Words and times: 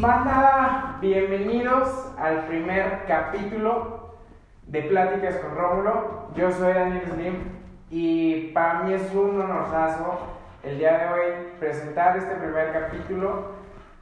Más 0.00 0.98
bienvenidos 1.02 2.10
al 2.18 2.46
primer 2.46 3.04
capítulo 3.06 4.14
de 4.66 4.80
Pláticas 4.84 5.36
con 5.36 5.54
Rómulo. 5.54 6.30
Yo 6.34 6.50
soy 6.50 6.72
Daniel 6.72 7.02
Slim 7.04 7.34
y 7.90 8.48
para 8.54 8.80
mí 8.80 8.94
es 8.94 9.12
un 9.12 9.42
honorazo 9.42 10.20
el 10.62 10.78
día 10.78 10.96
de 10.96 11.08
hoy 11.08 11.32
presentar 11.58 12.16
este 12.16 12.34
primer 12.34 12.72
capítulo 12.72 13.48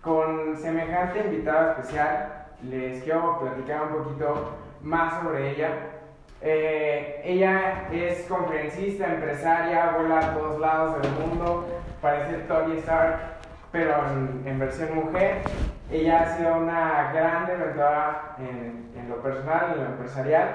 con 0.01 0.57
semejante 0.57 1.19
invitado 1.19 1.73
especial. 1.73 2.47
Les 2.63 3.03
quiero 3.03 3.41
platicar 3.41 3.83
un 3.91 4.05
poquito 4.05 4.57
más 4.83 5.21
sobre 5.21 5.51
ella. 5.51 5.71
Eh, 6.43 7.23
ella 7.25 7.89
es 7.91 8.25
conferencista, 8.29 9.15
empresaria, 9.15 9.97
vuela 9.99 10.21
a 10.21 10.35
todos 10.35 10.61
lados 10.61 11.03
del 11.03 11.11
mundo, 11.15 11.67
parece 12.01 12.35
Tony 12.47 12.77
Stark, 12.77 13.19
pero 13.73 13.95
en, 14.47 14.59
versión 14.61 14.95
mujer. 14.95 15.43
Ella 15.91 16.21
ha 16.21 16.37
sido 16.37 16.59
una 16.59 17.13
gran 17.15 17.47
mentora 17.47 18.35
en, 18.39 18.91
en, 18.95 19.09
lo 19.09 19.23
personal, 19.23 19.73
en 19.73 19.85
lo 19.85 19.87
empresarial, 19.87 20.49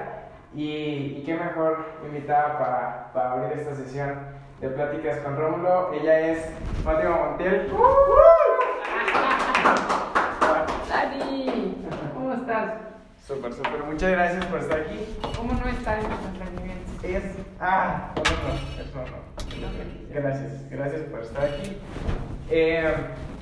y, 0.54 1.18
y 1.18 1.23
qué 1.26 1.34
mejor 1.34 1.86
invitada 2.06 2.59
para, 2.59 3.14
para, 3.14 3.32
abrir 3.32 3.58
esta 3.58 3.73
sesión 3.73 4.14
de 4.62 4.70
pláticas 4.70 5.18
con 5.18 5.36
Rómulo. 5.36 5.92
Ella 5.94 6.20
es 6.20 6.52
Fátima 6.84 7.18
Montiel. 7.18 7.72
Dani, 10.88 11.84
¿cómo 12.14 12.34
estás? 12.34 12.73
Súper, 13.26 13.54
súper. 13.54 13.84
Muchas 13.86 14.12
gracias 14.12 14.45
por 14.45 14.59
estar 14.59 14.81
aquí. 14.81 15.18
¿Cómo 15.36 15.54
no 15.54 15.68
estar 15.68 15.98
en 15.98 16.09
los 16.12 16.26
emprendimientos? 16.26 17.04
Es. 17.04 17.23
Ah, 17.59 18.12
no, 18.16 18.22
no, 18.22 18.84
eso 18.84 19.12
no. 19.12 20.14
Gracias, 20.14 20.70
gracias 20.70 21.02
por 21.04 21.22
estar 21.22 21.44
aquí. 21.45 21.81
Eh, 22.52 22.94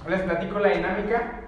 les 0.07 0.21
platico 0.21 0.59
la 0.59 0.69
dinámica. 0.69 1.41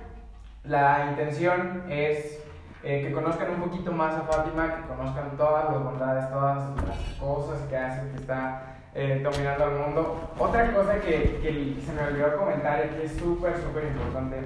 La 0.63 1.07
intención 1.09 1.83
es 1.89 2.41
eh, 2.83 3.01
que 3.01 3.11
conozcan 3.11 3.51
un 3.51 3.69
poquito 3.69 3.91
más 3.91 4.15
a 4.15 4.21
Fátima, 4.21 4.75
que 4.77 4.87
conozcan 4.87 5.35
todas 5.35 5.71
las 5.71 5.83
bondades, 5.83 6.29
todas 6.29 6.69
las 6.75 7.19
cosas 7.19 7.67
que 7.69 7.77
hace, 7.77 8.09
que 8.11 8.17
está 8.17 8.77
eh, 8.95 9.21
dominando 9.21 9.65
al 9.65 9.71
mundo. 9.71 10.31
Otra 10.37 10.71
cosa 10.73 10.99
que, 11.01 11.39
que, 11.41 11.81
se 11.85 11.91
me 11.91 12.03
olvidó 12.03 12.37
comentar 12.37 12.85
y 12.85 12.95
que 12.95 13.05
es 13.05 13.13
súper, 13.17 13.57
súper 13.57 13.85
importante. 13.85 14.37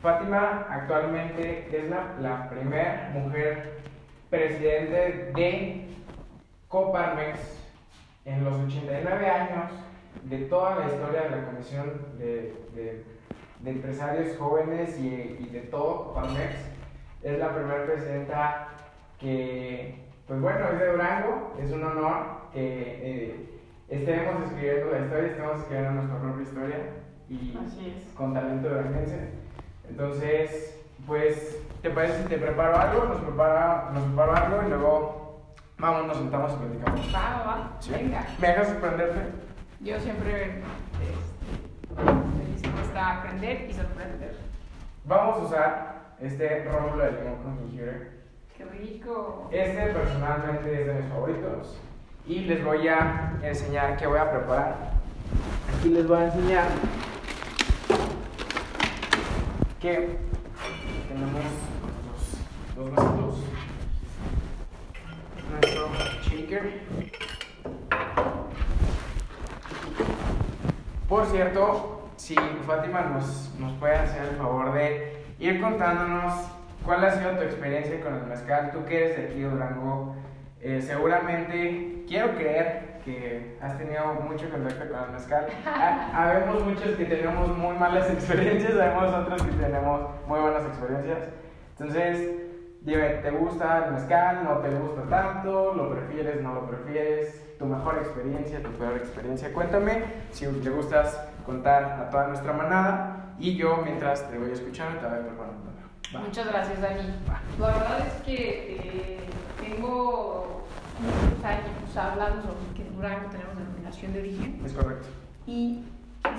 Fátima 0.00 0.66
actualmente 0.70 1.68
es 1.70 1.90
la, 1.90 2.14
la 2.20 2.48
primera 2.48 3.10
mujer 3.12 3.80
presidente 4.30 5.32
de 5.34 5.88
Coparmex 6.68 7.40
en 8.24 8.44
los 8.44 8.54
89 8.54 9.30
años 9.30 9.72
de 10.24 10.38
toda 10.46 10.76
la 10.76 10.86
historia 10.86 11.22
de 11.22 11.30
la 11.30 11.44
Comisión 11.46 11.92
de, 12.18 12.54
de, 12.74 13.04
de 13.60 13.70
Empresarios 13.70 14.36
Jóvenes 14.38 14.98
y, 14.98 15.36
y, 15.40 15.48
de 15.52 15.60
todo 15.62 16.14
Coparmex. 16.14 16.54
Es 17.22 17.38
la 17.38 17.54
primera 17.54 17.84
presidenta 17.86 18.68
que, 19.18 20.04
pues 20.26 20.40
bueno, 20.40 20.66
es 20.72 20.78
de 20.78 20.92
Durango, 20.92 21.54
es 21.60 21.70
un 21.72 21.84
honor 21.84 22.26
que... 22.52 22.60
Eh, 23.02 23.48
estemos 23.88 24.44
escribiendo 24.44 24.90
la 24.90 25.00
historia, 25.00 25.30
estemos 25.30 25.60
escribiendo 25.60 25.92
nuestra 25.92 26.20
propia 26.20 26.42
historia 26.42 26.78
y 27.28 27.58
con 28.14 28.34
talento 28.34 28.68
duranguense. 28.68 29.30
Entonces, 29.88 30.78
pues, 31.06 31.58
¿te 31.82 31.90
parece 31.90 32.22
si 32.22 32.28
te 32.28 32.38
preparo 32.38 32.76
algo? 32.76 33.04
Nos 33.06 33.20
preparo, 33.20 33.92
nos 33.92 34.04
preparo 34.04 34.36
algo 34.36 34.62
y 34.66 34.68
luego 34.68 35.42
vamos, 35.78 36.06
nos 36.06 36.16
sentamos 36.18 36.52
y 36.52 36.56
platicamos. 36.56 37.14
Va, 37.14 37.44
va, 37.46 37.76
¿Sí? 37.80 37.92
venga. 37.92 38.26
¿Me 38.38 38.48
dejas 38.48 38.68
sorprenderte? 38.68 39.20
Yo 39.80 40.00
siempre 40.00 40.62
estoy 41.96 42.47
dispuesta 42.98 43.06
a 43.06 43.18
aprender 43.18 43.70
y 43.70 43.72
sorprender. 43.72 44.36
Vamos 45.04 45.36
a 45.36 45.40
usar 45.40 45.94
este 46.20 46.64
rómulo 46.64 47.04
de 47.04 47.12
limón 47.12 47.42
con 47.42 47.58
jengibre. 47.58 48.10
¡Qué 48.56 48.64
rico! 48.64 49.48
Este 49.52 49.86
personalmente 49.92 50.80
es 50.80 50.86
de 50.86 50.94
mis 50.94 51.08
favoritos 51.08 51.80
y 52.26 52.40
les 52.40 52.64
voy 52.64 52.88
a 52.88 53.34
enseñar 53.42 53.96
qué 53.96 54.06
voy 54.06 54.18
a 54.18 54.30
preparar. 54.30 54.76
Aquí 55.78 55.90
les 55.90 56.06
voy 56.06 56.18
a 56.18 56.24
enseñar 56.24 56.66
que 59.80 60.18
tenemos 61.08 61.44
dos, 62.76 62.90
dos 62.90 62.94
vasitos, 62.94 63.44
nuestro 65.50 65.88
shaker. 66.24 66.80
Por 71.08 71.26
cierto, 71.26 71.97
si 72.28 72.34
Fátima 72.66 73.00
nos, 73.00 73.54
nos 73.58 73.72
puede 73.78 73.94
hacer 73.94 74.22
el 74.22 74.36
favor 74.36 74.74
de 74.74 75.16
ir 75.38 75.62
contándonos 75.62 76.34
cuál 76.84 77.02
ha 77.06 77.10
sido 77.10 77.30
tu 77.30 77.42
experiencia 77.42 77.98
con 78.02 78.16
el 78.16 78.26
mezcal, 78.26 78.70
tú 78.70 78.84
que 78.84 78.98
eres 78.98 79.16
de 79.16 79.24
aquí 79.28 79.40
de 79.40 79.48
Durango, 79.48 80.14
eh, 80.60 80.82
seguramente 80.82 82.04
quiero 82.06 82.34
creer 82.34 82.98
que 83.02 83.56
has 83.62 83.78
tenido 83.78 84.12
mucho 84.28 84.50
contacto 84.50 84.92
con 84.92 85.04
el 85.04 85.12
mezcal. 85.12 85.46
Habemos 86.12 86.64
muchos 86.64 86.96
que 86.96 87.06
tenemos 87.06 87.56
muy 87.56 87.78
malas 87.78 88.10
experiencias, 88.10 88.74
sabemos 88.74 89.14
otros 89.14 89.42
que 89.44 89.52
tenemos 89.52 90.10
muy 90.26 90.38
buenas 90.38 90.66
experiencias. 90.66 91.30
Entonces, 91.78 92.30
dime, 92.82 93.08
¿te 93.22 93.30
gusta 93.30 93.86
el 93.86 93.94
mezcal? 93.94 94.44
¿No 94.44 94.58
te 94.58 94.68
gusta 94.68 95.02
tanto? 95.08 95.72
¿Lo 95.72 95.90
prefieres? 95.92 96.42
¿No 96.42 96.52
lo 96.52 96.66
prefieres? 96.68 97.42
¿Tu 97.58 97.64
mejor 97.64 97.96
experiencia? 97.96 98.62
¿Tu 98.62 98.70
peor 98.72 98.98
experiencia? 98.98 99.50
Cuéntame 99.50 100.02
si 100.30 100.46
te 100.46 100.68
gustas 100.68 101.27
contar 101.48 101.82
a 101.98 102.10
toda 102.10 102.26
nuestra 102.28 102.52
manada 102.52 103.32
y 103.38 103.56
yo 103.56 103.78
mientras 103.82 104.28
te 104.30 104.36
voy 104.36 104.50
a 104.50 104.52
escuchar 104.52 105.00
te 105.00 105.06
voy 105.06 105.18
a 105.18 105.22
preparar. 105.22 105.54
Muchas 106.22 106.46
gracias, 106.46 106.80
Dani. 106.82 107.08
La 107.58 107.66
verdad 107.68 108.06
es 108.06 108.22
que 108.22 108.76
eh, 108.76 109.20
tengo 109.58 110.66
muchos 111.00 111.44
años 111.44 111.96
hablando 111.96 112.42
sobre 112.42 112.74
que 112.76 112.82
en 112.86 112.94
Durango 112.94 113.30
tenemos 113.30 113.56
denominación 113.56 114.12
de 114.12 114.18
origen. 114.18 114.62
Es 114.62 114.74
correcto. 114.74 115.08
Y 115.46 115.84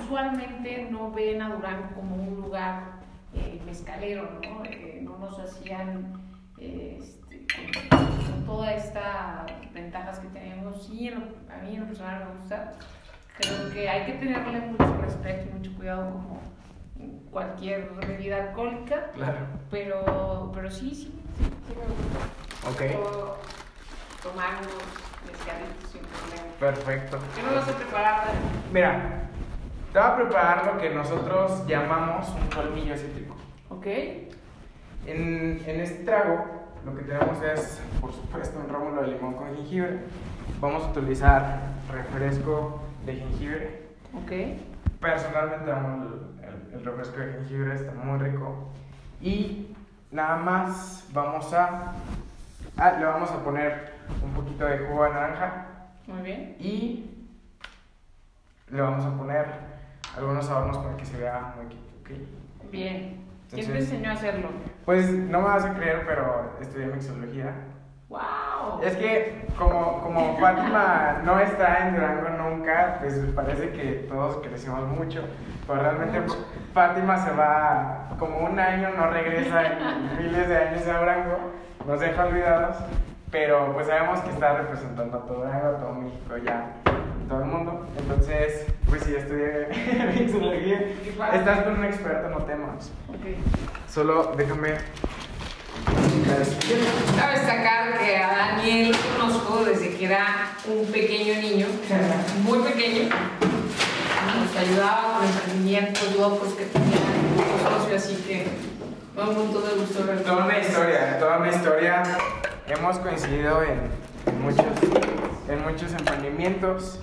usualmente 0.04 0.88
no 0.92 1.12
ven 1.12 1.42
a 1.42 1.56
Durango 1.56 1.88
como 1.96 2.16
un 2.16 2.42
lugar 2.42 3.00
eh, 3.34 3.60
mezcalero, 3.66 4.30
¿no? 4.44 4.64
Eh, 4.66 5.02
no 5.04 5.18
nos 5.18 5.40
hacían 5.40 6.22
este, 6.60 7.48
con, 7.90 8.46
todas 8.46 8.86
estas 8.86 9.74
ventajas 9.74 10.20
que 10.20 10.28
tenemos. 10.28 10.86
Sí, 10.86 11.10
a 11.10 11.64
mí 11.64 11.76
en 11.76 11.82
lo 11.82 11.88
personal 11.88 12.26
me 12.26 12.40
gusta. 12.40 12.74
Creo 13.40 13.72
que 13.72 13.90
hay 13.90 14.06
que 14.06 14.14
tenerle 14.14 14.60
mucho 14.60 14.98
respeto 15.02 15.50
y 15.50 15.54
mucho 15.54 15.74
cuidado 15.76 16.12
como 16.12 16.42
cualquier 17.32 17.90
bebida 17.92 18.50
alcohólica. 18.50 19.12
Claro. 19.14 19.38
Pero, 19.72 20.52
pero 20.54 20.70
sí, 20.70 20.90
sí, 20.90 21.24
sí, 21.38 21.76
me 21.76 21.86
gusta. 21.86 22.20
Ok. 22.70 22.82
Tomamos 24.22 24.68
mezcalitos 25.26 25.90
sin 25.90 26.02
problema. 26.02 26.58
Perfecto. 26.60 27.20
¿Qué 27.36 27.44
nos 27.44 27.56
vas 27.56 27.70
a 27.70 27.78
preparar? 27.78 28.24
Mira, 28.74 29.30
te 29.94 30.00
voy 30.00 30.08
a 30.08 30.16
preparar 30.18 30.66
lo 30.66 30.78
que 30.78 30.90
nosotros 30.90 31.66
llamamos 31.66 32.28
un 32.30 32.50
colmillo 32.50 32.98
cítrico. 32.98 33.38
Ok. 33.70 33.86
En, 35.06 35.64
en 35.66 35.80
este 35.80 36.04
trago, 36.04 36.46
lo 36.86 36.94
que 36.96 37.04
tenemos 37.04 37.42
es, 37.42 37.82
por 38.02 38.12
supuesto, 38.12 38.60
un 38.60 38.68
rómulo 38.68 39.02
de 39.04 39.08
limón 39.08 39.36
con 39.36 39.56
jengibre. 39.56 40.00
Vamos 40.60 40.84
a 40.84 40.90
utilizar 40.90 41.62
refresco 41.90 42.82
de 43.10 43.16
jengibre. 43.16 43.82
Ok. 44.14 44.32
Personalmente 45.00 45.72
amo 45.72 46.08
el, 46.44 46.78
el, 46.78 46.86
refresco 46.86 47.20
de 47.20 47.34
jengibre, 47.34 47.76
está 47.76 47.92
muy 47.94 48.20
rico. 48.20 48.70
Y 49.22 49.76
nada 50.12 50.38
más 50.38 51.08
vamos 51.12 51.54
a... 51.54 51.94
Ah, 52.78 52.92
le 52.98 53.06
vamos 53.06 53.32
a 53.32 53.44
poner 53.44 53.94
un 54.24 54.32
poquito 54.34 54.66
de 54.66 54.80
jugo 54.80 55.04
de 55.06 55.10
naranja. 55.10 55.66
Muy 56.08 56.22
bien. 56.22 56.56
Y 56.60 57.28
le 58.70 58.82
vamos 58.82 59.06
a 59.06 59.18
poner 59.18 59.46
algunos 60.16 60.50
adornos 60.50 60.78
para 60.78 60.98
que 60.98 61.06
se 61.06 61.18
vea 61.18 61.54
muy 61.56 61.66
¿ok? 61.66 62.72
Bien. 62.72 63.26
¿Quién 63.50 63.66
te 63.66 63.80
enseñó 63.80 64.12
a 64.12 64.14
hacerlo? 64.14 64.50
Pues 64.86 65.10
no 65.10 65.42
me 65.42 65.48
vas 65.48 65.66
a 65.66 65.74
creer, 65.74 66.04
pero 66.06 66.56
estudié 66.62 66.86
mixología. 66.86 67.54
¡Wow! 68.10 68.82
Es 68.82 68.96
que 68.96 69.46
como, 69.56 70.02
como 70.02 70.36
Fátima 70.40 71.22
no 71.24 71.40
está 71.40 71.88
en 71.88 71.94
Durango 71.94 72.30
nunca, 72.30 72.98
pues 73.00 73.14
parece 73.36 73.70
que 73.70 74.08
todos 74.10 74.38
crecimos 74.38 74.82
mucho, 74.88 75.24
pero 75.68 75.80
realmente 75.80 76.24
Fátima 76.74 77.24
se 77.24 77.30
va 77.32 78.10
como 78.18 78.40
un 78.40 78.60
año, 78.60 78.90
no 78.98 79.12
regresa 79.12 79.62
en 79.64 80.18
miles 80.18 80.50
de 80.50 80.58
años 80.58 80.88
a 80.88 81.00
Durango, 81.00 81.38
nos 81.86 82.00
deja 82.00 82.26
olvidados, 82.26 82.78
pero 83.30 83.74
pues 83.74 83.86
sabemos 83.86 84.22
que 84.22 84.32
está 84.32 84.58
representando 84.58 85.18
a 85.18 85.22
todo 85.28 85.44
Durango, 85.44 85.68
a 85.68 85.78
todo 85.78 85.94
México 85.94 86.38
ya, 86.44 86.72
todo 87.28 87.42
el 87.42 87.46
mundo. 87.46 87.86
Entonces, 87.96 88.66
pues 88.90 89.04
sí, 89.04 89.16
estudié 89.16 89.68
mixología. 90.20 90.82
Estás 91.32 91.62
con 91.62 91.78
un 91.78 91.86
experto, 91.86 92.28
no 92.30 92.38
temas. 92.46 92.92
Ok. 93.10 93.38
Solo 93.88 94.34
déjame 94.36 94.78
Cabe 97.18 97.34
destacar 97.40 97.98
que 98.00 98.18
a 98.18 98.28
Daniel 98.56 98.96
conozco 99.18 99.64
desde 99.66 99.96
que 99.98 100.06
era 100.06 100.52
un 100.68 100.86
pequeño 100.92 101.42
niño, 101.42 101.68
muy 102.44 102.60
pequeño. 102.60 103.10
Nos 103.10 104.56
ayudaba 104.56 105.18
con 105.20 105.28
emprendimientos 105.28 106.16
locos 106.18 106.54
que 106.54 106.66
tenía 106.66 107.96
así 107.96 108.16
que 108.28 108.48
un 109.20 109.36
montón 109.36 109.64
de 109.64 109.76
gusto. 109.82 110.00
Toda 110.24 110.46
una 110.46 110.60
historia, 110.60 111.20
toda 111.20 111.38
una 111.40 111.50
historia. 111.50 112.04
Hemos 112.68 113.00
coincidido 113.00 113.64
en, 113.64 113.80
en 114.28 114.42
muchos, 114.42 114.66
en 115.50 115.64
muchos 115.64 115.92
emprendimientos. 115.94 117.00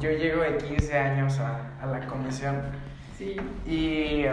Yo 0.00 0.10
llego 0.10 0.42
de 0.42 0.56
15 0.56 0.98
años 0.98 1.38
a, 1.38 1.72
a 1.82 1.86
la 1.86 2.06
comisión 2.06 2.62
Sí. 3.18 3.36
y, 3.66 4.24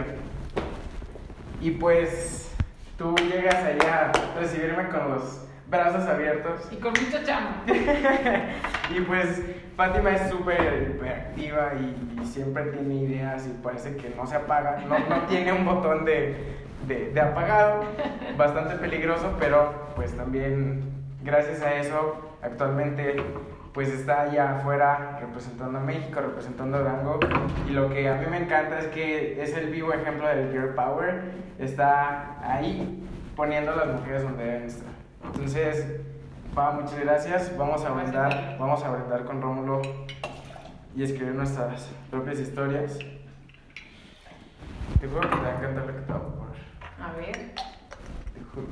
y 1.62 1.72
pues 1.72 2.52
tú 2.98 3.16
llegas 3.16 3.56
allá 3.56 4.12
a 4.12 4.40
recibirme 4.40 4.90
con 4.90 5.12
los 5.12 5.48
brazos 5.70 6.08
abiertos. 6.08 6.68
Y 6.72 6.78
con 6.78 6.92
mucha 6.92 7.24
chamba. 7.24 7.64
y 8.90 9.02
pues 9.02 9.42
Fátima 9.76 10.12
es 10.12 10.30
súper 10.32 10.96
hiperactiva 10.96 11.74
y, 11.76 12.20
y 12.22 12.26
siempre 12.26 12.64
tiene 12.64 12.96
ideas 12.96 13.46
y 13.46 13.50
parece 13.62 13.96
que 13.96 14.10
no 14.10 14.26
se 14.26 14.36
apaga. 14.36 14.84
No, 14.88 14.98
no 15.00 15.22
tiene 15.30 15.54
un 15.54 15.66
botón 15.66 16.06
de, 16.06 16.36
de, 16.88 17.12
de 17.12 17.22
apagado, 17.22 17.84
bastante 18.38 18.76
peligroso, 18.76 19.36
pero 19.40 19.74
pues 19.96 20.16
también 20.16 20.82
gracias 21.24 21.62
a 21.62 21.76
eso 21.76 22.36
actualmente 22.42 23.18
pues 23.78 23.90
está 23.90 24.22
allá 24.22 24.58
afuera 24.58 25.20
representando 25.22 25.78
a 25.78 25.82
México, 25.84 26.20
representando 26.20 26.78
a 26.78 26.80
Durango 26.80 27.20
y 27.70 27.74
lo 27.74 27.92
que 27.92 28.10
a 28.10 28.16
mí 28.16 28.26
me 28.26 28.38
encanta 28.38 28.80
es 28.80 28.88
que 28.88 29.40
es 29.40 29.56
el 29.56 29.70
vivo 29.70 29.94
ejemplo 29.94 30.28
del 30.28 30.52
Girl 30.52 30.74
Power, 30.74 31.22
está 31.60 32.40
ahí 32.42 33.08
poniendo 33.36 33.74
a 33.74 33.76
las 33.76 33.88
mujeres 33.90 34.24
donde 34.24 34.44
deben 34.44 34.64
estar. 34.64 34.90
Entonces, 35.26 36.02
Pa, 36.56 36.72
muchas 36.72 37.00
gracias. 37.00 37.56
Vamos 37.56 37.86
a 37.86 37.92
brindar, 37.92 38.58
vamos 38.60 38.84
a 38.84 38.90
brindar 38.90 39.26
con 39.26 39.44
Rómulo 39.44 39.84
y 40.96 41.04
escribir 41.04 41.36
nuestras 41.36 41.88
propias 42.10 42.40
historias. 42.40 42.98
Te 45.00 45.08
juro 45.08 45.22
que 45.22 45.36
te 45.36 45.42
va 45.44 45.50
a 45.50 45.56
encantar 45.56 45.86
lo 45.86 45.94
que 45.94 46.02
te 46.02 46.12
va 46.12 46.18
a 46.18 46.22
proponer. 46.24 46.62
A 47.00 47.12
ver. 47.12 47.54
Te 48.34 48.44
juro. 48.56 48.68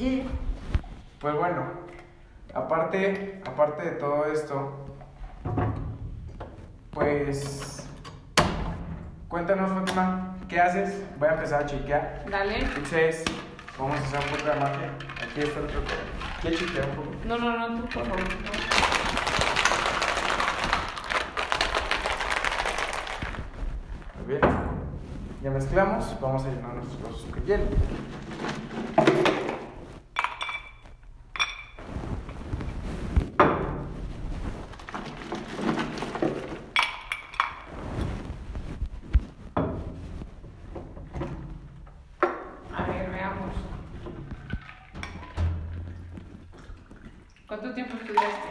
Y, 0.00 0.24
pues 1.20 1.34
bueno, 1.36 1.85
aparte, 2.56 3.40
aparte 3.46 3.84
de 3.84 3.90
todo 3.92 4.24
esto, 4.26 4.72
pues, 6.90 7.86
cuéntanos, 9.28 9.70
Fátima, 9.72 10.36
¿qué 10.48 10.60
haces? 10.60 11.04
Voy 11.18 11.28
a 11.28 11.32
empezar 11.34 11.62
a 11.62 11.66
chequear. 11.66 12.24
Dale. 12.30 12.58
Entonces, 12.60 13.24
vamos 13.78 14.00
a 14.00 14.02
hacer 14.04 14.20
un 14.20 14.36
poco 14.36 14.50
de 14.50 14.60
magia. 14.60 14.90
Aquí 15.22 15.40
está 15.40 15.60
el 15.60 15.66
truco. 15.66 15.86
¿Quieres 16.40 16.60
chequear 16.60 16.88
un 16.90 16.96
poco? 16.96 17.10
No, 17.26 17.38
no, 17.38 17.68
no, 17.68 17.80
tú 17.82 17.82
por 17.82 18.06
favor. 18.06 18.20
Muy 24.18 24.26
bien. 24.26 24.40
Ya 25.42 25.50
mezclamos. 25.50 26.20
Vamos 26.20 26.44
a 26.44 26.48
llenar 26.48 26.74
nuestros 26.74 27.02
vasos 27.02 27.26
con 27.30 27.44
hielo. 27.44 27.64
A 42.72 42.82
ver, 42.88 43.10
veamos. 43.10 43.54
¿Cuánto 47.46 47.72
tiempo 47.74 47.96
estudiaste? 47.96 48.48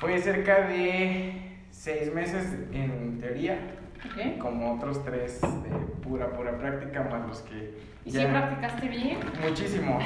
Fue 0.00 0.17
cerca 0.32 0.60
de 0.68 1.32
seis 1.70 2.12
meses 2.12 2.54
en 2.72 3.18
teoría, 3.18 3.58
¿Ok? 4.04 4.38
como 4.38 4.74
otros 4.74 5.02
tres 5.04 5.40
de 5.40 5.70
pura, 6.02 6.30
pura 6.32 6.58
práctica, 6.58 7.02
más 7.04 7.26
los 7.26 7.40
que. 7.42 7.78
¿Y 8.04 8.10
ya- 8.10 8.20
si 8.20 8.26
practicaste 8.26 8.88
bien? 8.88 9.18
Muchísimo, 9.42 9.98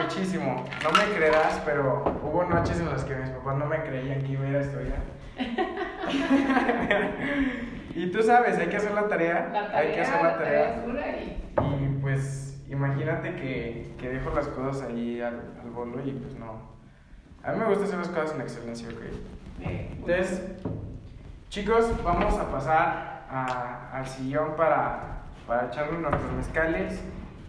muchísimo. 0.00 0.64
No 0.82 0.90
me 0.92 1.14
creerás, 1.16 1.60
pero 1.64 2.04
hubo 2.22 2.44
noches 2.44 2.78
en 2.80 2.86
las 2.88 3.04
que 3.04 3.14
mis 3.16 3.30
papás 3.30 3.56
no 3.58 3.66
me 3.66 3.82
creían 3.82 4.22
que 4.22 4.32
iba 4.32 4.44
a 4.44 4.48
ir 4.48 4.56
a 4.56 4.60
estudiar. 4.60 5.18
y 7.94 8.06
tú 8.10 8.22
sabes, 8.22 8.58
hay 8.58 8.68
que 8.68 8.76
hacer 8.76 8.92
la 8.92 9.08
tarea. 9.08 9.50
La 9.52 9.66
tarea, 9.72 9.78
hay 9.78 9.94
que 9.94 10.00
hacer 10.00 10.22
la 10.22 10.38
tarea. 10.38 10.74
es 10.76 10.86
dura 10.86 11.06
y... 11.16 11.84
Y 11.84 11.98
pues 12.00 12.60
imagínate 12.68 13.34
que, 13.36 13.92
que 13.98 14.08
dejo 14.08 14.30
las 14.34 14.48
cosas 14.48 14.88
ahí 14.88 15.20
al, 15.20 15.54
al 15.62 15.70
bolo 15.70 16.00
y 16.04 16.12
pues 16.12 16.34
no. 16.38 16.76
A 17.42 17.52
mí 17.52 17.58
me 17.60 17.66
gusta 17.66 17.84
hacer 17.84 17.98
las 17.98 18.08
cosas 18.08 18.34
en 18.34 18.40
excelencia, 18.42 18.88
ok. 18.88 19.00
Eh, 19.60 19.90
Entonces, 19.92 20.42
chicos, 21.48 22.02
vamos 22.02 22.34
a 22.38 22.50
pasar 22.50 23.26
a- 23.30 23.90
al 23.92 24.06
sillón 24.06 24.56
para, 24.56 25.22
para 25.46 25.66
echarnos 25.68 26.00
nuestros 26.00 26.32
mezcales 26.32 27.02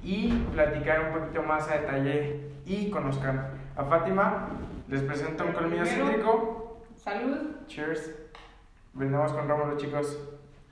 y 0.03 0.31
platicar 0.53 1.01
un 1.13 1.19
poquito 1.19 1.44
más 1.44 1.69
a 1.69 1.75
detalle 1.79 2.51
y 2.65 2.89
conozcan 2.89 3.50
a 3.75 3.83
Fátima. 3.85 4.47
Les 4.88 5.01
presento 5.03 5.45
un 5.45 5.53
colmillo 5.53 5.85
cítrico. 5.85 6.81
Salud. 6.95 7.56
Cheers. 7.67 8.11
Brindamos 8.94 9.31
con 9.33 9.47
Rómulo, 9.47 9.77
chicos. 9.77 10.17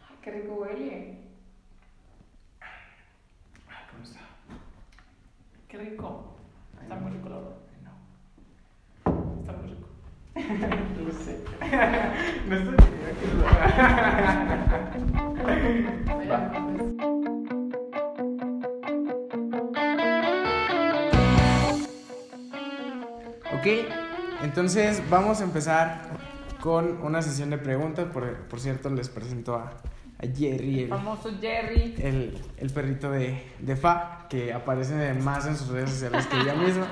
Ay, 0.10 0.16
qué 0.22 0.32
rico 0.32 0.54
huele. 0.56 1.20
Ay, 2.62 3.84
¿Cómo 3.92 4.04
está? 4.04 4.20
Qué 5.68 5.78
rico. 5.78 6.34
Está 6.82 6.96
muy 6.96 7.12
rico, 7.12 7.30
Lo 11.04 11.12
sé. 11.12 11.44
no 12.48 12.56
estoy 12.56 12.76
diciendo 12.76 13.08
que 13.20 13.28
lo 13.28 13.44
Va. 16.30 16.52
Ok, 23.54 23.66
entonces 24.44 25.02
vamos 25.10 25.42
a 25.42 25.44
empezar 25.44 26.02
con 26.60 27.04
una 27.04 27.24
sesión 27.24 27.50
de 27.50 27.58
preguntas. 27.58 28.06
Por, 28.06 28.48
por 28.48 28.60
cierto, 28.60 28.90
les 28.90 29.10
presento 29.10 29.56
a, 29.56 29.82
a 30.20 30.26
Jerry, 30.26 30.84
el, 30.84 30.90
Famoso 30.90 31.32
Jerry. 31.40 31.96
el, 32.00 32.38
el 32.58 32.70
perrito 32.72 33.12
de, 33.12 33.44
de 33.60 33.76
Fa, 33.76 34.28
que 34.30 34.52
aparece 34.52 35.14
más 35.14 35.46
en 35.46 35.56
sus 35.56 35.68
redes 35.68 35.92
sociales 35.92 36.26
que 36.26 36.38
ella 36.38 36.56
misma. 36.56 36.88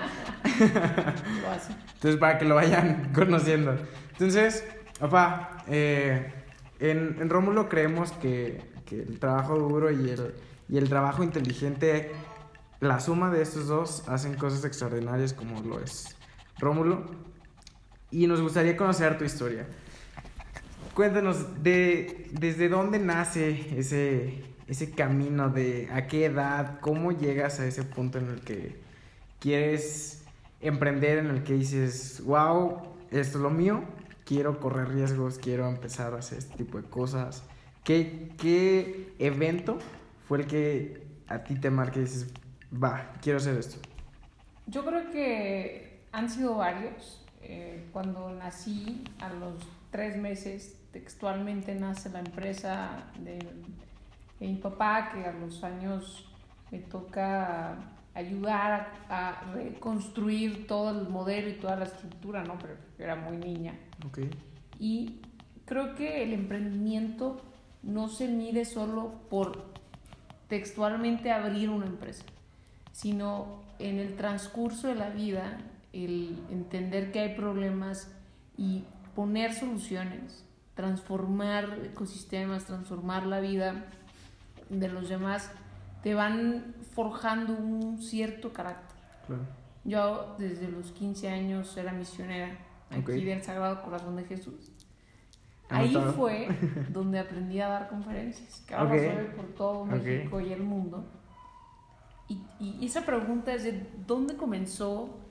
Lo 1.41 1.49
hace. 1.49 1.73
Entonces, 1.95 2.19
para 2.19 2.37
que 2.37 2.45
lo 2.45 2.55
vayan 2.55 3.11
conociendo. 3.15 3.75
Entonces, 4.11 4.63
papá, 4.99 5.63
eh, 5.67 6.31
en, 6.79 7.17
en 7.19 7.29
Rómulo 7.29 7.67
creemos 7.67 8.11
que, 8.11 8.61
que 8.85 9.01
el 9.01 9.19
trabajo 9.19 9.57
duro 9.57 9.89
y 9.89 10.09
el, 10.09 10.35
y 10.69 10.77
el 10.77 10.87
trabajo 10.87 11.23
inteligente, 11.23 12.11
la 12.79 12.99
suma 12.99 13.31
de 13.31 13.41
estos 13.41 13.67
dos 13.67 14.07
hacen 14.07 14.35
cosas 14.35 14.65
extraordinarias 14.65 15.33
como 15.33 15.61
lo 15.61 15.79
es 15.79 16.15
Rómulo. 16.59 17.05
Y 18.11 18.27
nos 18.27 18.39
gustaría 18.39 18.77
conocer 18.77 19.17
tu 19.17 19.25
historia. 19.25 19.67
Cuéntanos, 20.95 21.61
de, 21.61 22.29
¿desde 22.31 22.69
dónde 22.69 22.99
nace 22.99 23.77
ese, 23.77 24.45
ese 24.65 24.91
camino? 24.91 25.49
De 25.49 25.89
¿A 25.91 26.07
qué 26.07 26.23
edad? 26.23 26.79
¿Cómo 26.79 27.11
llegas 27.11 27.59
a 27.59 27.67
ese 27.67 27.83
punto 27.83 28.17
en 28.17 28.29
el 28.29 28.39
que 28.39 28.79
quieres 29.41 30.23
emprender 30.61 31.17
en 31.17 31.27
el 31.27 31.43
que 31.43 31.51
dices, 31.51 32.23
wow, 32.23 32.77
esto 33.11 33.37
es 33.37 33.43
lo 33.43 33.49
mío, 33.49 33.83
quiero 34.23 34.61
correr 34.61 34.87
riesgos, 34.87 35.37
quiero 35.37 35.67
empezar 35.67 36.13
a 36.13 36.19
hacer 36.19 36.37
este 36.37 36.55
tipo 36.55 36.81
de 36.81 36.87
cosas. 36.87 37.43
¿Qué, 37.83 38.31
qué 38.37 39.13
evento 39.19 39.79
fue 40.29 40.39
el 40.39 40.47
que 40.47 41.03
a 41.27 41.43
ti 41.43 41.55
te 41.55 41.69
marca 41.69 41.99
y 41.99 42.03
dices, 42.03 42.31
va, 42.71 43.11
quiero 43.21 43.39
hacer 43.39 43.57
esto? 43.57 43.85
Yo 44.67 44.85
creo 44.85 45.11
que 45.11 46.05
han 46.13 46.29
sido 46.29 46.55
varios. 46.55 47.21
Eh, 47.41 47.85
cuando 47.91 48.31
nací, 48.31 49.03
a 49.19 49.29
los 49.29 49.59
tres 49.95 50.17
meses, 50.17 50.77
textualmente 50.91 51.73
nace 51.73 52.09
la 52.09 52.19
empresa 52.19 53.05
de, 53.17 53.39
de 54.41 54.47
mi 54.47 54.55
papá, 54.55 55.11
que 55.13 55.25
a 55.25 55.31
los 55.31 55.63
años 55.63 56.27
me 56.69 56.79
toca 56.79 57.77
ayudar 58.13 58.91
a, 59.07 59.29
a 59.29 59.53
reconstruir 59.53 60.67
todo 60.67 60.89
el 60.89 61.07
modelo 61.07 61.47
y 61.47 61.53
toda 61.53 61.77
la 61.77 61.85
estructura, 61.85 62.43
¿no? 62.43 62.59
Pero 62.59 62.73
yo 62.97 63.05
era 63.05 63.15
muy 63.15 63.37
niña. 63.37 63.73
Y 64.77 65.21
creo 65.63 65.95
que 65.95 66.23
el 66.23 66.33
emprendimiento 66.33 67.41
no 67.81 68.09
se 68.09 68.27
mide 68.27 68.65
solo 68.65 69.13
por 69.29 69.63
textualmente 70.49 71.31
abrir 71.31 71.69
una 71.69 71.85
empresa, 71.85 72.25
sino 72.91 73.63
en 73.79 73.99
el 73.99 74.17
transcurso 74.17 74.89
de 74.89 74.95
la 74.95 75.09
vida, 75.09 75.57
el 75.93 76.37
entender 76.51 77.13
que 77.13 77.21
hay 77.21 77.35
problemas 77.35 78.11
y 78.57 78.83
poner 79.15 79.53
soluciones, 79.53 80.45
transformar 80.75 81.79
ecosistemas, 81.83 82.65
transformar 82.65 83.25
la 83.25 83.39
vida 83.39 83.85
de 84.69 84.89
los 84.89 85.09
demás, 85.09 85.51
te 86.03 86.13
van 86.13 86.75
forjando 86.93 87.53
un 87.53 88.01
cierto 88.01 88.53
carácter. 88.53 88.97
Claro. 89.25 89.43
Yo 89.83 90.35
desde 90.37 90.67
los 90.67 90.91
15 90.91 91.29
años 91.29 91.75
era 91.77 91.93
misionera 91.93 92.57
aquí 92.89 93.11
Ok. 93.11 93.23
del 93.23 93.43
Sagrado 93.43 93.81
Corazón 93.83 94.15
de 94.15 94.23
Jesús. 94.25 94.71
Ahí 95.69 95.95
fue 96.15 96.47
donde 96.89 97.19
aprendí 97.19 97.59
a 97.59 97.67
dar 97.67 97.89
conferencias, 97.89 98.63
que 98.67 98.75
ahora 98.75 98.93
okay. 98.93 99.33
por 99.35 99.45
todo 99.55 99.85
México 99.85 100.39
y 100.39 100.53
el 100.53 100.61
mundo. 100.61 101.05
Y, 102.27 102.39
y, 102.59 102.85
esa 102.85 103.05
pregunta 103.05 103.53
es 103.53 103.63
de 103.63 103.87
dónde 104.05 104.35
comenzó 104.35 105.24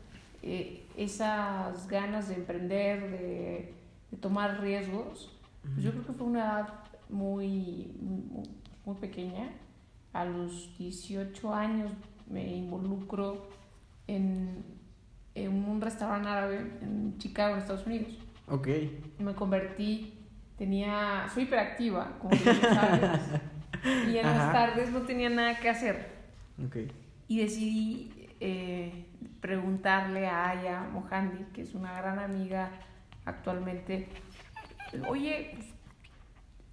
eh, 0.46 0.84
esas 0.94 1.88
ganas 1.88 2.28
de 2.28 2.34
emprender, 2.34 3.10
de, 3.10 3.74
de 4.10 4.16
tomar 4.20 4.60
riesgos. 4.60 5.32
Pues 5.62 5.82
yo 5.82 5.90
creo 5.92 6.04
que 6.04 6.12
fue 6.12 6.26
una 6.26 6.40
edad 6.40 6.74
muy, 7.08 7.90
muy, 7.98 8.46
muy 8.84 8.96
pequeña. 8.96 9.48
A 10.12 10.26
los 10.26 10.76
18 10.76 11.54
años 11.54 11.92
me 12.28 12.56
involucro 12.56 13.48
en, 14.06 14.62
en 15.34 15.64
un 15.64 15.80
restaurante 15.80 16.28
árabe 16.28 16.58
en 16.82 17.16
Chicago, 17.16 17.54
en 17.54 17.60
Estados 17.60 17.86
Unidos. 17.86 18.12
Ok. 18.46 18.68
Me 19.20 19.34
convertí, 19.34 20.12
tenía, 20.58 21.26
soy 21.32 21.44
hiperactiva, 21.44 22.18
como 22.18 22.36
sabes, 22.36 23.20
y 24.12 24.18
en 24.18 24.26
las 24.26 24.52
tardes 24.52 24.90
no 24.90 25.00
tenía 25.00 25.30
nada 25.30 25.58
que 25.58 25.70
hacer. 25.70 26.06
Ok. 26.62 26.76
Y 27.28 27.38
decidí 27.38 28.23
eh, 28.40 29.06
preguntarle 29.40 30.26
a 30.26 30.50
Aya 30.50 30.88
Mohandi, 30.92 31.44
que 31.52 31.62
es 31.62 31.74
una 31.74 31.92
gran 31.92 32.18
amiga 32.18 32.70
actualmente, 33.24 34.08
oye, 35.08 35.52
pues, 35.54 35.74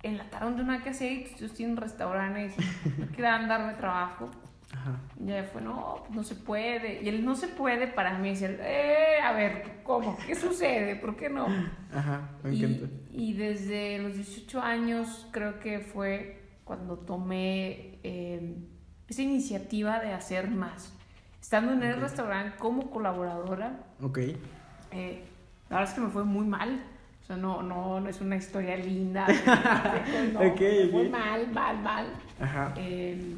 en 0.03 0.17
la 0.17 0.29
tarde 0.29 0.51
no 0.51 0.55
tengo 0.57 0.71
nada 0.71 0.83
que 0.83 0.89
hacer, 0.89 1.11
ellos 1.35 1.53
tienen 1.53 1.77
restaurantes, 1.77 2.53
no 2.97 3.07
quieran 3.07 3.47
darme 3.47 3.73
trabajo. 3.73 4.29
Y 5.19 5.29
ella 5.29 5.43
fue, 5.43 5.61
no, 5.61 6.03
no 6.11 6.23
se 6.23 6.33
puede. 6.33 7.03
Y 7.03 7.09
él 7.09 7.25
no 7.25 7.35
se 7.35 7.49
puede 7.49 7.87
para 7.87 8.17
mí 8.17 8.33
eh, 8.39 9.17
a 9.21 9.33
ver, 9.33 9.81
¿cómo? 9.83 10.17
¿Qué 10.25 10.33
sucede? 10.33 10.95
¿Por 10.95 11.17
qué 11.17 11.29
no? 11.29 11.45
Ajá, 11.93 12.29
me 12.41 12.53
y, 12.53 12.89
y, 13.11 13.33
desde 13.33 13.99
los 13.99 14.15
18 14.15 14.61
años 14.61 15.27
creo 15.31 15.59
que 15.59 15.79
fue 15.81 16.41
cuando 16.63 16.97
tomé 16.97 17.99
eh, 18.03 18.55
esa 19.07 19.21
iniciativa 19.21 19.99
de 19.99 20.13
hacer 20.13 20.49
más. 20.49 20.93
Estando 21.41 21.73
en 21.73 21.83
el 21.83 21.99
restaurante 21.99 22.57
como 22.57 22.89
colaboradora. 22.91 23.79
Ok. 24.01 24.19
Eh, 24.91 25.23
la 25.69 25.77
verdad 25.77 25.89
es 25.89 25.95
que 25.95 26.01
me 26.01 26.09
fue 26.09 26.23
muy 26.23 26.45
mal. 26.45 26.83
O 27.23 27.25
sea, 27.25 27.35
no, 27.35 27.61
no, 27.63 27.99
no 27.99 28.09
es 28.09 28.21
una 28.21 28.35
historia 28.35 28.77
linda. 28.77 29.27
no, 30.33 30.39
me 30.39 30.87
fue 30.91 31.09
mal, 31.09 31.51
mal, 31.51 31.81
mal. 31.81 32.07
Ajá. 32.39 32.73
Eh, 32.77 33.37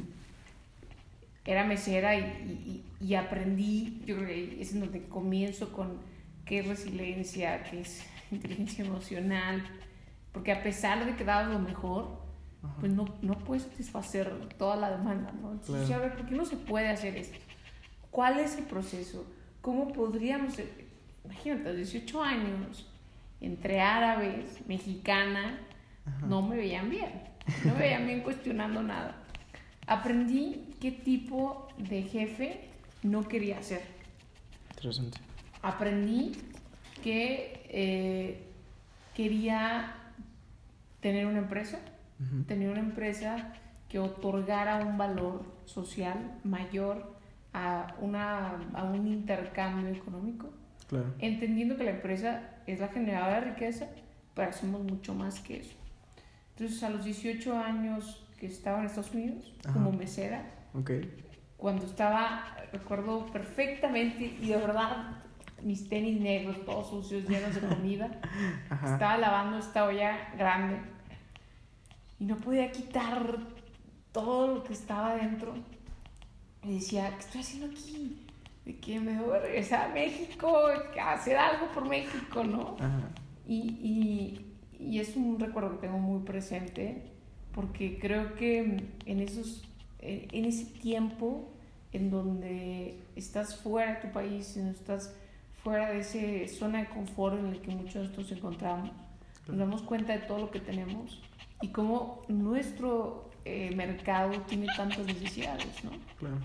era 1.45 1.65
mesera 1.65 2.15
y, 2.15 2.83
y, 3.01 3.15
aprendí, 3.15 4.01
yo 4.05 4.15
creo 4.15 4.27
que 4.27 4.61
es 4.61 4.73
en 4.73 4.79
donde 4.79 5.03
comienzo 5.07 5.73
con 5.73 5.99
qué 6.45 6.59
es 6.59 6.67
resiliencia, 6.67 7.63
qué 7.63 7.81
es 7.81 8.05
inteligencia 8.31 8.85
emocional, 8.85 9.63
porque 10.31 10.51
a 10.51 10.63
pesar 10.63 11.05
de 11.05 11.15
que 11.15 11.25
dabas 11.25 11.51
lo 11.51 11.59
mejor, 11.59 12.21
pues 12.79 12.93
no, 12.93 13.05
no 13.21 13.37
puedes 13.39 13.63
satisfacer 13.63 14.31
toda 14.57 14.77
la 14.77 14.91
demanda, 14.91 15.33
¿no? 15.41 15.51
Entonces, 15.51 15.91
a 15.91 15.97
ver, 15.97 16.15
¿por 16.15 16.25
qué 16.25 16.35
no 16.35 16.45
se 16.45 16.55
puede 16.55 16.87
hacer 16.87 17.17
esto? 17.17 17.37
¿Cuál 18.13 18.39
es 18.39 18.57
el 18.57 18.63
proceso? 18.63 19.25
¿Cómo 19.59 19.91
podríamos, 19.91 20.53
imagínate, 21.25 21.67
a 21.67 21.73
18 21.73 22.23
años, 22.23 22.87
entre 23.41 23.81
árabes, 23.81 24.65
mexicana, 24.67 25.59
no 26.25 26.41
me 26.41 26.55
veían 26.55 26.89
bien, 26.89 27.11
no 27.65 27.73
me 27.73 27.79
veían 27.79 28.05
bien 28.05 28.21
cuestionando 28.21 28.81
nada 28.81 29.23
aprendí 29.87 30.75
qué 30.79 30.91
tipo 30.91 31.67
de 31.77 32.03
jefe 32.03 32.69
no 33.01 33.27
quería 33.27 33.61
ser. 33.61 33.81
Interesante. 34.71 35.17
Aprendí 35.61 36.33
que 37.03 37.65
eh, 37.69 38.43
quería 39.15 39.95
tener 41.01 41.25
una 41.25 41.39
empresa, 41.39 41.79
tener 42.47 42.69
una 42.69 42.79
empresa 42.79 43.53
que 43.89 43.99
otorgara 43.99 44.77
un 44.77 44.97
valor 44.97 45.45
social 45.65 46.39
mayor 46.43 47.12
a, 47.53 47.95
una, 47.99 48.59
a 48.73 48.83
un 48.83 49.07
intercambio 49.07 49.87
económico. 49.89 50.49
Claro. 50.87 51.13
Entendiendo 51.19 51.77
que 51.77 51.83
la 51.83 51.91
empresa 51.91 52.49
es 52.67 52.79
la 52.79 52.87
generadora 52.89 53.41
de 53.41 53.51
riqueza, 53.51 53.87
pero 54.33 54.49
hacemos 54.49 54.83
mucho 54.83 55.13
más 55.13 55.39
que 55.39 55.57
eso. 55.57 55.75
Entonces, 56.55 56.83
a 56.83 56.89
los 56.89 57.05
18 57.05 57.57
años 57.57 58.23
que 58.39 58.47
estaba 58.47 58.79
en 58.79 58.85
Estados 58.85 59.13
Unidos 59.13 59.53
como 59.71 59.91
mesera. 59.91 60.43
Cuando 61.57 61.85
estaba, 61.85 62.57
recuerdo 62.73 63.25
perfectamente 63.27 64.37
y 64.41 64.47
de 64.47 64.57
verdad 64.57 65.23
mis 65.61 65.87
tenis 65.87 66.19
negros, 66.19 66.65
todos 66.65 66.89
sucios, 66.89 67.27
llenos 67.27 67.55
de 67.55 67.61
comida. 67.75 68.19
Estaba 68.69 69.17
lavando 69.17 69.59
esta 69.59 69.85
olla 69.85 70.33
grande 70.37 70.77
y 72.19 72.25
no 72.25 72.35
podía 72.37 72.71
quitar 72.71 73.37
todo 74.11 74.55
lo 74.55 74.63
que 74.63 74.73
estaba 74.73 75.15
dentro. 75.15 75.53
Y 76.63 76.75
decía, 76.75 77.09
¿qué 77.09 77.19
estoy 77.19 77.41
haciendo 77.41 77.67
aquí? 77.67 78.25
De 78.65 78.77
que 78.77 78.99
me 78.99 79.13
debo 79.13 79.33
regresar 79.33 79.91
a 79.91 79.93
México, 79.93 80.67
hacer 81.01 81.37
algo 81.37 81.71
por 81.73 81.87
México, 81.87 82.43
¿no? 82.43 82.77
Y, 83.45 83.55
y, 83.59 84.45
y, 84.79 84.99
es 84.99 85.17
un 85.17 85.37
recuerdo 85.37 85.71
que 85.71 85.87
tengo 85.87 85.97
muy 85.97 86.21
presente 86.21 87.03
porque 87.53 87.99
creo 87.99 88.35
que 88.35 88.77
en, 89.05 89.19
esos, 89.19 89.63
en 89.99 90.45
ese 90.45 90.65
tiempo 90.65 91.49
en 91.91 92.09
donde 92.09 92.97
estás 93.15 93.55
fuera 93.57 93.95
de 93.95 94.01
tu 94.01 94.11
país, 94.11 94.57
en 94.57 94.67
estás 94.67 95.13
fuera 95.63 95.91
de 95.91 95.99
esa 95.99 96.53
zona 96.57 96.79
de 96.79 96.89
confort 96.89 97.37
en 97.37 97.51
la 97.51 97.61
que 97.61 97.71
muchos 97.71 97.93
de 97.93 97.99
nosotros 98.01 98.31
encontramos, 98.31 98.91
nos 99.47 99.57
damos 99.57 99.81
cuenta 99.83 100.13
de 100.13 100.19
todo 100.19 100.39
lo 100.39 100.51
que 100.51 100.59
tenemos 100.59 101.21
y 101.61 101.69
cómo 101.69 102.23
nuestro 102.27 103.29
eh, 103.45 103.73
mercado 103.75 104.39
tiene 104.47 104.67
tantas 104.75 105.05
necesidades, 105.05 105.83
¿no? 105.83 105.91
Claro. 106.19 106.37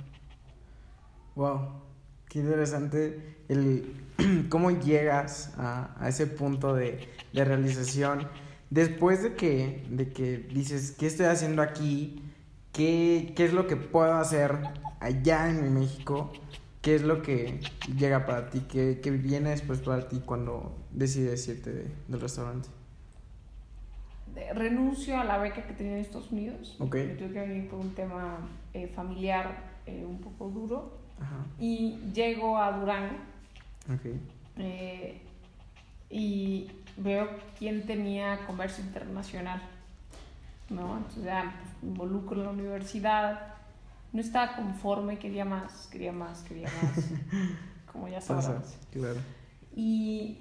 Wow, 1.35 1.83
qué 2.29 2.41
interesante 2.41 3.37
el 3.49 3.95
cómo 4.49 4.71
llegas 4.71 5.55
a, 5.57 5.95
a 6.03 6.09
ese 6.09 6.27
punto 6.27 6.75
de, 6.75 7.09
de 7.33 7.45
realización 7.45 8.29
después 8.71 9.23
de 9.23 9.35
que, 9.35 9.87
de 9.91 10.13
que 10.13 10.39
dices, 10.39 10.93
¿qué 10.99 11.07
estoy 11.07 11.27
haciendo 11.27 11.63
aquí? 11.63 12.23
¿Qué, 12.73 13.33
¿Qué 13.37 13.45
es 13.45 13.53
lo 13.53 13.67
que 13.67 13.77
puedo 13.77 14.15
hacer 14.15 14.59
allá 15.01 15.49
en 15.51 15.75
México? 15.75 16.33
¿Qué 16.83 16.95
es 16.95 17.03
lo 17.03 17.23
que 17.23 17.61
llega 17.97 18.25
para 18.27 18.51
ti? 18.51 18.61
¿Qué, 18.69 19.01
qué 19.03 19.11
viene 19.11 19.51
después 19.51 19.81
para 19.81 20.09
ti 20.09 20.23
cuando 20.25 20.77
decides 20.91 21.47
irte 21.49 21.93
del 22.07 22.21
restaurante? 22.21 22.69
Renuncio 24.55 25.19
a 25.19 25.25
la 25.25 25.39
beca 25.39 25.67
que 25.67 25.73
tenía 25.73 25.95
en 25.95 25.99
Estados 26.01 26.31
Unidos. 26.31 26.77
Ok. 26.79 26.97
tuve 27.19 27.33
que 27.33 27.41
venir 27.41 27.69
por 27.69 27.81
un 27.81 27.95
tema 27.95 28.39
eh, 28.73 28.89
familiar 28.89 29.65
eh, 29.87 30.05
un 30.05 30.21
poco 30.21 30.49
duro. 30.49 30.99
Ajá. 31.21 31.45
Y 31.59 31.99
llego 32.15 32.59
a 32.59 32.73
Durango. 32.73 33.17
Ok. 33.93 34.07
Eh, 34.59 35.23
y 36.11 36.71
veo 36.97 37.29
quién 37.59 37.87
tenía 37.87 38.47
comercio 38.47 38.85
internacional, 38.85 39.63
¿no? 40.71 40.97
Entonces 40.99 41.25
ya 41.25 41.55
pues, 41.61 41.83
me 41.83 41.89
involucro 41.91 42.39
en 42.41 42.45
la 42.45 42.51
universidad, 42.51 43.55
no 44.13 44.21
estaba 44.21 44.57
conforme, 44.57 45.19
quería 45.19 45.45
más, 45.45 45.87
quería 45.89 46.13
más, 46.13 46.43
quería 46.43 46.69
más, 46.83 47.11
como 47.93 48.09
ya 48.09 48.21
sabes. 48.21 48.79
Claro. 48.93 49.21
Y 49.77 50.39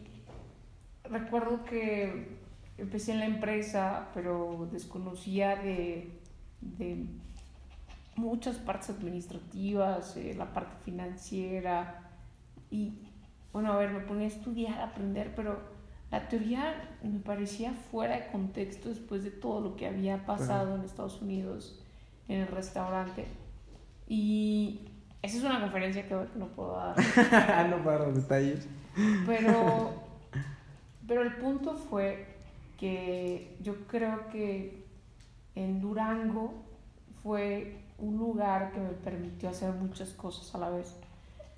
recuerdo 1.03 1.63
que 1.65 2.37
empecé 2.77 3.13
en 3.13 3.19
la 3.19 3.25
empresa, 3.25 4.09
pero 4.13 4.67
desconocía 4.71 5.55
de, 5.55 6.11
de 6.61 7.05
muchas 8.15 8.57
partes 8.57 8.89
administrativas, 8.89 10.17
eh, 10.17 10.33
la 10.37 10.53
parte 10.53 10.75
financiera 10.83 12.03
y 12.69 12.99
bueno, 13.53 13.73
a 13.73 13.77
ver, 13.77 13.91
me 13.91 14.01
ponía 14.01 14.25
a 14.25 14.29
estudiar, 14.29 14.79
a 14.79 14.85
aprender, 14.85 15.33
pero 15.35 15.59
la 16.11 16.27
teoría 16.27 16.75
me 17.01 17.19
parecía 17.19 17.73
fuera 17.73 18.15
de 18.15 18.27
contexto 18.27 18.89
después 18.89 19.23
de 19.23 19.31
todo 19.31 19.61
lo 19.61 19.75
que 19.75 19.87
había 19.87 20.25
pasado 20.25 20.75
en 20.75 20.83
Estados 20.83 21.21
Unidos 21.21 21.83
en 22.27 22.41
el 22.41 22.47
restaurante. 22.47 23.25
Y 24.07 24.89
esa 25.21 25.37
es 25.37 25.43
una 25.43 25.59
conferencia 25.59 26.07
que 26.07 26.15
no 26.35 26.47
puedo 26.49 26.77
dar. 26.77 26.95
no 27.69 27.83
puedo 27.83 27.99
dar 27.99 28.13
detalles. 28.13 28.67
Pero, 29.25 29.93
pero 31.07 31.23
el 31.23 31.35
punto 31.37 31.75
fue 31.75 32.36
que 32.77 33.57
yo 33.61 33.87
creo 33.87 34.29
que 34.29 34.85
en 35.55 35.81
Durango 35.81 36.53
fue 37.23 37.81
un 37.97 38.17
lugar 38.17 38.71
que 38.71 38.79
me 38.79 38.89
permitió 38.89 39.49
hacer 39.49 39.73
muchas 39.73 40.11
cosas 40.11 40.53
a 40.55 40.59
la 40.59 40.69
vez. 40.69 40.95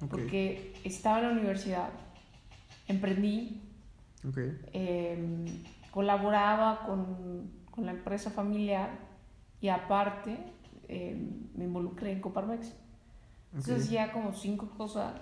Porque 0.10 0.74
estaba 0.86 1.20
en 1.20 1.26
la 1.26 1.32
universidad, 1.32 1.90
emprendí, 2.88 3.62
Em, 4.74 5.46
colaboraba 5.92 6.82
con, 6.86 7.50
con, 7.72 7.86
la 7.86 7.92
empresa 7.92 8.30
familiar 8.30 8.90
y 9.62 9.70
aparte 9.70 10.38
em, 10.90 11.48
me 11.56 11.66
involucré 11.66 12.12
en 12.12 12.20
Coparmex. 12.20 12.76
Entonces 13.54 13.86
hacía 13.86 14.12
como 14.12 14.34
cinco 14.34 14.70
cosas 14.78 15.14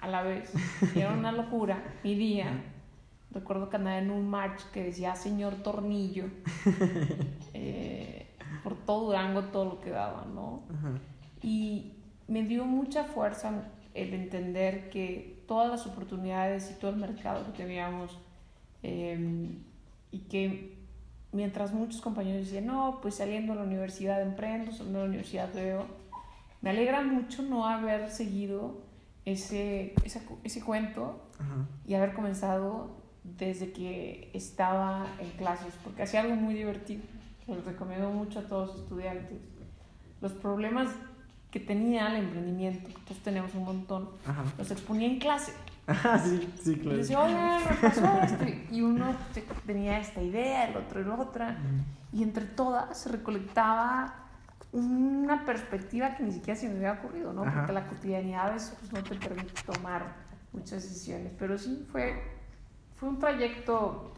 a 0.00 0.08
la 0.08 0.22
vez. 0.22 0.52
Era 0.96 1.12
una 1.12 1.30
locura 1.32 1.82
mi 2.02 2.14
día. 2.16 2.60
Recuerdo 3.32 3.68
que 3.68 3.76
andaba 3.76 3.98
en 3.98 4.10
un 4.10 4.28
march 4.28 4.70
que 4.72 4.84
decía 4.84 5.14
Señor 5.14 5.56
Tornillo. 5.56 6.26
Eh, 7.52 8.30
por 8.62 8.76
todo 8.76 9.06
Durango, 9.06 9.42
todo 9.44 9.64
lo 9.64 9.80
que 9.80 9.90
daba, 9.90 10.24
¿no? 10.32 10.62
Y 11.42 11.94
me 12.28 12.44
dio 12.44 12.64
mucha 12.64 13.04
fuerza 13.04 13.64
el 13.92 14.14
entender 14.14 14.88
que 14.90 15.42
todas 15.46 15.68
las 15.68 15.86
oportunidades 15.86 16.70
y 16.70 16.78
todo 16.78 16.92
el 16.92 16.96
mercado 16.96 17.44
que 17.44 17.52
teníamos 17.52 18.18
em, 18.82 19.58
y 20.12 20.20
que 20.20 20.78
mientras 21.32 21.72
muchos 21.72 22.00
compañeros 22.00 22.44
decían, 22.46 22.66
no, 22.66 23.00
pues 23.02 23.16
saliendo 23.16 23.52
de 23.52 23.60
la 23.60 23.64
universidad 23.66 24.22
emprendo, 24.22 24.70
saliendo 24.70 25.00
de 25.00 25.04
la 25.04 25.08
universidad 25.08 25.52
veo, 25.52 25.86
me 26.62 26.70
alegra 26.70 27.02
mucho 27.02 27.42
no 27.42 27.66
haber 27.66 28.10
seguido 28.10 28.82
ese, 29.24 29.94
ese 30.44 30.64
cuento 30.64 31.20
y 31.86 31.94
haber 31.94 32.12
comenzado 32.12 32.99
desde 33.24 33.72
que 33.72 34.30
estaba 34.34 35.06
en 35.20 35.30
clases, 35.30 35.74
porque 35.84 36.02
hacía 36.02 36.20
algo 36.20 36.36
muy 36.36 36.54
divertido. 36.54 37.02
Les 37.46 37.64
recomiendo 37.64 38.10
mucho 38.10 38.38
a 38.38 38.42
todos 38.42 38.70
los 38.70 38.78
estudiantes. 38.80 39.38
Los 40.20 40.32
problemas 40.32 40.90
que 41.50 41.60
tenía 41.60 42.08
el 42.08 42.24
emprendimiento, 42.24 42.88
que 42.88 43.00
todos 43.02 43.18
tenemos 43.22 43.54
un 43.54 43.64
montón, 43.64 44.10
los 44.56 44.70
exponía 44.70 45.08
en 45.08 45.18
clase. 45.18 45.52
Ah, 45.88 46.20
sí, 46.24 46.48
sí, 46.62 46.76
claro. 46.76 46.96
Y 46.96 47.00
decía, 47.00 47.20
oye, 47.20 47.34
me 47.34 47.76
pasó 47.76 48.20
esto. 48.22 48.44
Y 48.70 48.82
uno 48.82 49.12
tenía 49.66 49.98
esta 49.98 50.22
idea, 50.22 50.68
el 50.68 50.76
otro 50.76 51.02
la 51.02 51.14
otra. 51.16 51.56
Y 52.12 52.22
entre 52.22 52.44
todas 52.44 52.96
se 52.96 53.08
recolectaba 53.08 54.14
una 54.72 55.44
perspectiva 55.44 56.14
que 56.14 56.22
ni 56.22 56.32
siquiera 56.32 56.58
se 56.58 56.68
me 56.68 56.76
había 56.76 57.00
ocurrido, 57.00 57.32
¿no? 57.32 57.42
Porque 57.42 57.72
la 57.72 57.86
cotidianidad 57.86 58.48
a 58.48 58.52
veces 58.52 58.76
pues, 58.78 58.92
no 58.92 59.02
te 59.02 59.16
permite 59.16 59.52
tomar 59.62 60.14
muchas 60.52 60.82
decisiones. 60.82 61.32
Pero 61.38 61.58
sí, 61.58 61.86
fue, 61.90 62.22
fue 63.00 63.08
un 63.08 63.18
trayecto 63.18 64.12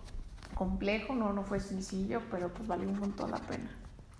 complejo, 0.57 1.15
no, 1.15 1.33
no 1.33 1.45
fue 1.45 1.61
sencillo, 1.61 2.21
pero 2.33 2.53
pues 2.53 2.67
valió 2.67 2.89
un 2.89 2.99
montón 2.99 3.31
la 3.31 3.39
pena. 3.39 3.71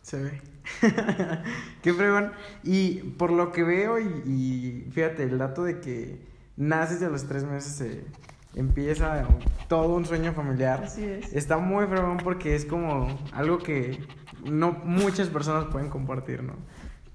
Se 0.03 0.23
ve. 0.23 0.43
Qué 1.83 1.93
fregón. 1.93 2.33
Y 2.63 2.99
por 3.19 3.33
lo 3.33 3.51
que 3.51 3.65
veo, 3.65 3.99
y, 3.99 4.89
fíjate, 4.93 5.25
el 5.25 5.39
dato 5.39 5.65
de 5.65 5.81
que 5.81 6.25
naces 6.57 7.03
y 7.03 7.05
a 7.05 7.09
los 7.09 7.27
tres 7.27 7.45
meses 7.45 7.73
se 7.73 8.05
empieza 8.55 9.27
todo 9.69 9.97
un 9.97 10.07
sueño 10.07 10.33
familiar. 10.33 10.85
Así 10.85 11.05
es. 11.05 11.33
Está 11.33 11.59
muy 11.59 11.87
fregón 11.87 12.19
porque 12.19 12.55
es 12.55 12.65
como 12.65 13.19
algo 13.33 13.59
que 13.59 13.99
no 14.45 14.73
muchas 14.85 15.29
personas 15.29 15.67
pueden 15.67 15.91
compartir, 15.91 16.43
¿no? 16.45 16.55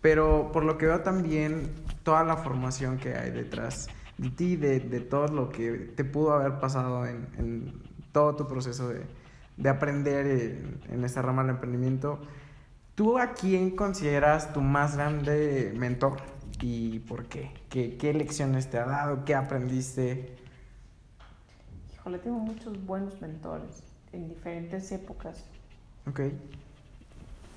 Pero 0.01 0.51
por 0.51 0.63
lo 0.63 0.77
que 0.77 0.85
veo 0.85 1.01
también, 1.01 1.71
toda 2.03 2.23
la 2.25 2.37
formación 2.37 2.97
que 2.97 3.15
hay 3.15 3.31
detrás 3.31 3.87
de 4.17 4.29
ti, 4.29 4.55
de, 4.55 4.79
de 4.79 4.99
todo 4.99 5.27
lo 5.27 5.49
que 5.49 5.71
te 5.95 6.03
pudo 6.03 6.33
haber 6.33 6.59
pasado 6.59 7.05
en, 7.05 7.27
en 7.37 7.81
todo 8.11 8.35
tu 8.35 8.47
proceso 8.47 8.89
de, 8.89 9.03
de 9.57 9.69
aprender 9.69 10.25
en, 10.25 10.81
en, 10.89 11.03
esta 11.03 11.21
rama 11.21 11.43
del 11.43 11.51
emprendimiento, 11.51 12.19
¿tú 12.95 13.17
a 13.19 13.33
quién 13.33 13.75
consideras 13.75 14.53
tu 14.53 14.61
más 14.61 14.95
grande 14.95 15.73
mentor 15.75 16.17
y 16.61 16.99
por 16.99 17.25
qué? 17.25 17.51
¿Qué, 17.69 17.97
qué 17.97 18.13
lecciones 18.13 18.69
te 18.69 18.77
ha 18.77 18.85
dado? 18.85 19.23
¿Qué 19.25 19.35
aprendiste? 19.35 20.35
Híjole, 21.93 22.19
tengo 22.19 22.39
muchos 22.39 22.83
buenos 22.85 23.21
mentores 23.21 23.83
en 24.13 24.29
diferentes 24.29 24.91
épocas. 24.91 25.45
Ok. 26.07 26.21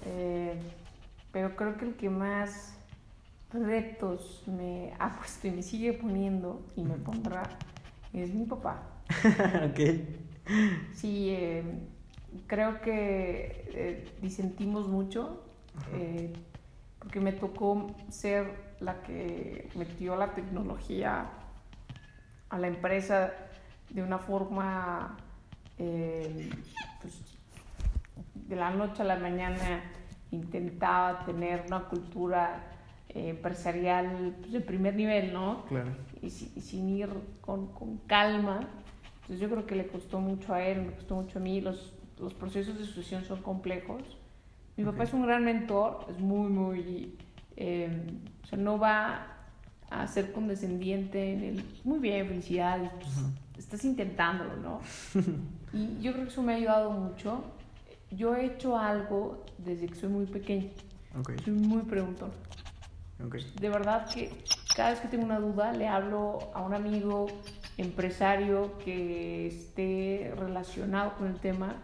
Eh, 0.04 0.60
pero 1.32 1.54
creo 1.56 1.76
que 1.76 1.84
el 1.86 1.94
que 1.94 2.10
más 2.10 2.74
retos 3.52 4.44
me 4.46 4.92
ha 4.98 5.10
puesto 5.18 5.48
y 5.48 5.50
me 5.50 5.62
sigue 5.62 5.92
poniendo 5.92 6.62
y 6.76 6.84
me 6.84 6.96
pondrá 6.96 7.42
es 8.12 8.34
mi 8.34 8.44
papá. 8.44 8.82
ok. 9.70 9.80
Sí, 10.94 11.30
eh, 11.30 11.62
creo 12.46 12.80
que 12.80 13.68
eh, 13.72 14.08
disentimos 14.20 14.88
mucho 14.88 15.44
porque 16.98 17.20
me 17.20 17.32
tocó 17.32 17.94
ser 18.10 18.74
la 18.80 19.00
que 19.02 19.68
metió 19.76 20.16
la 20.16 20.34
tecnología 20.34 21.30
a 22.48 22.58
la 22.58 22.66
empresa 22.66 23.32
de 23.88 24.02
una 24.02 24.18
forma 24.18 25.16
pues, 25.76 27.38
de 28.34 28.56
la 28.56 28.70
noche 28.70 29.02
a 29.02 29.04
la 29.04 29.16
mañana 29.16 29.82
intentaba 30.32 31.24
tener 31.24 31.64
una 31.66 31.84
cultura 31.84 32.69
eh, 33.10 33.28
empresarial 33.30 34.36
pues, 34.40 34.52
de 34.52 34.60
primer 34.60 34.94
nivel, 34.94 35.32
¿no? 35.32 35.64
Claro. 35.66 35.90
Y, 36.22 36.30
sin 36.30 36.88
ir 36.88 37.08
con, 37.40 37.68
con, 37.68 37.98
calma. 38.06 38.60
Entonces 39.22 39.40
yo 39.40 39.50
creo 39.50 39.66
que 39.66 39.76
le 39.76 39.86
costó 39.86 40.20
mucho 40.20 40.54
a 40.54 40.62
él, 40.62 40.82
me 40.82 40.92
costó 40.92 41.16
mucho 41.16 41.38
a 41.38 41.42
mí. 41.42 41.60
Los, 41.60 41.92
los 42.18 42.34
procesos 42.34 42.78
de 42.78 42.84
sucesión 42.84 43.24
son 43.24 43.42
complejos. 43.42 44.02
Mi 44.76 44.84
papá 44.84 45.04
es 45.04 45.12
un 45.12 45.22
gran 45.22 45.44
mentor, 45.44 46.06
es 46.08 46.18
muy, 46.18 46.48
muy... 46.48 47.18
Eh, 47.56 47.90
o 48.42 48.46
sea, 48.46 48.58
no 48.58 48.78
va 48.78 49.36
a 49.90 50.06
ser 50.06 50.32
condescendiente 50.32 51.32
en 51.32 51.44
el... 51.44 51.64
Muy 51.84 51.98
bien, 51.98 52.26
felicidades. 52.26 52.90
Pues, 52.92 53.64
estás 53.64 53.84
intentándolo, 53.84 54.56
¿no? 54.56 54.80
y 55.72 56.00
yo 56.00 56.12
creo 56.12 56.24
que 56.24 56.30
eso 56.30 56.42
me 56.42 56.54
ha 56.54 56.56
ayudado 56.56 56.90
mucho 56.90 57.44
yo 58.10 58.34
he 58.34 58.46
hecho 58.46 58.76
algo 58.76 59.44
desde 59.58 59.86
que 59.86 59.94
soy 59.94 60.08
muy 60.08 60.26
pequeña. 60.26 60.68
Soy 61.44 61.52
muy 61.52 61.82
preguntón. 61.82 62.30
De 63.60 63.68
verdad 63.68 64.08
que 64.08 64.30
cada 64.74 64.90
vez 64.90 65.00
que 65.00 65.08
tengo 65.08 65.24
una 65.24 65.38
duda 65.38 65.72
le 65.72 65.86
hablo 65.88 66.50
a 66.54 66.62
un 66.62 66.72
amigo 66.74 67.26
empresario 67.76 68.78
que 68.78 69.46
esté 69.46 70.32
relacionado 70.36 71.14
con 71.14 71.28
el 71.28 71.38
tema 71.38 71.76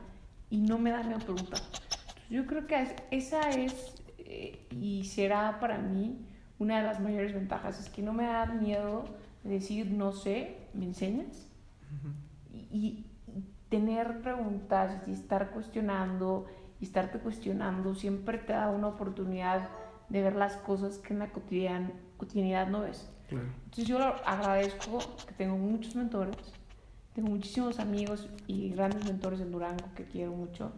y 0.48 0.58
no 0.58 0.78
me 0.78 0.90
da 0.90 1.02
miedo 1.02 1.18
preguntar. 1.20 1.60
yo 2.30 2.46
creo 2.46 2.66
que 2.66 2.96
esa 3.10 3.50
es 3.50 3.94
eh, 4.18 4.66
y 4.70 5.04
será 5.04 5.60
para 5.60 5.78
mí 5.78 6.26
una 6.58 6.78
de 6.78 6.84
las 6.84 7.00
mayores 7.00 7.34
ventajas, 7.34 7.78
es 7.80 7.90
que 7.90 8.02
no 8.02 8.12
me 8.12 8.24
da 8.24 8.46
miedo 8.46 9.04
decir 9.44 9.90
no 9.92 10.12
sé, 10.12 10.56
me 10.74 10.86
enseñas. 10.86 11.46
y, 12.52 13.04
tener 13.68 14.22
preguntas 14.22 15.02
y 15.08 15.12
estar 15.12 15.50
cuestionando 15.50 16.46
y 16.80 16.84
estarte 16.84 17.18
cuestionando 17.18 17.96
siempre 17.96 18.38
te 18.38 18.52
da 18.52 18.70
una 18.70 18.86
oportunidad 18.86 19.68
de 20.08 20.22
ver 20.22 20.36
las 20.36 20.56
cosas 20.56 20.98
que 20.98 21.12
en 21.12 21.20
la 21.20 21.32
cotidian, 21.32 21.92
cotidianidad 22.16 22.68
no 22.68 22.80
ves. 22.80 23.10
Entonces 23.30 23.86
yo 23.86 23.98
agradezco 24.24 24.98
que 25.26 25.34
tengo 25.34 25.56
muchos 25.56 25.96
mentores, 25.96 26.36
tengo 27.14 27.28
muchísimos 27.28 27.80
amigos 27.80 28.28
y 28.46 28.70
grandes 28.70 29.04
mentores 29.04 29.40
en 29.40 29.50
Durango 29.50 29.84
que 29.96 30.04
quiero 30.04 30.32
mucho. 30.32 30.72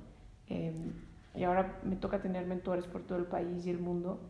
Em, 0.48 0.92
y 1.34 1.44
ahora 1.44 1.78
me 1.84 1.96
toca 1.96 2.20
tener 2.20 2.46
mentores 2.46 2.86
por 2.86 3.02
todo 3.02 3.18
el 3.18 3.26
país 3.26 3.66
y 3.66 3.70
el 3.70 3.78
mundo. 3.78 4.20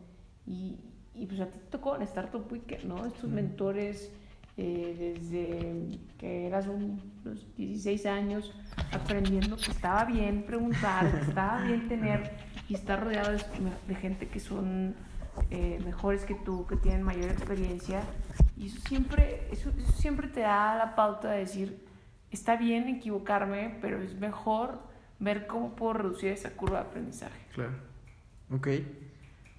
Y, 0.45 0.77
y 1.15 1.25
pues 1.27 1.39
a 1.39 1.47
ti 1.47 1.59
te 1.59 1.65
tocó 1.65 1.95
en 1.95 2.01
Startup 2.01 2.45
Weekend, 2.51 2.83
¿no? 2.85 3.05
Estos 3.05 3.29
mentores 3.29 4.11
eh, 4.61 5.15
desde 5.21 5.97
que 6.17 6.47
eras 6.47 6.67
unos 6.67 6.99
16 7.55 8.05
años, 8.05 8.53
aprendiendo 8.91 9.55
que 9.55 9.71
estaba 9.71 10.03
bien 10.03 10.43
preguntar, 10.43 11.09
que 11.09 11.29
estaba 11.29 11.61
bien 11.61 11.87
tener 11.87 12.29
y 12.69 12.75
estar 12.75 13.03
rodeado 13.03 13.31
de, 13.31 13.95
gente 13.95 14.27
que 14.27 14.39
son 14.39 14.95
eh, 15.49 15.81
mejores 15.83 16.23
que 16.23 16.35
tú, 16.35 16.67
que 16.67 16.75
tienen 16.75 17.01
mayor 17.01 17.31
experiencia. 17.31 18.03
Y 18.55 18.67
eso 18.67 18.79
siempre, 18.87 19.47
eso, 19.51 19.71
siempre 19.97 20.27
te 20.27 20.41
da 20.41 20.75
la 20.75 20.95
pauta 20.95 21.31
de 21.31 21.39
decir, 21.39 21.83
está 22.29 22.55
bien 22.55 22.87
equivocarme, 22.87 23.77
pero 23.81 23.99
es 23.99 24.13
mejor 24.19 24.79
ver 25.17 25.47
cómo 25.47 25.75
puedo 25.75 25.93
reducir 25.93 26.31
esa 26.31 26.51
curva 26.51 26.81
de 26.81 26.85
aprendizaje. 26.89 27.39
Claro. 27.53 27.73
Ok. 28.51 28.67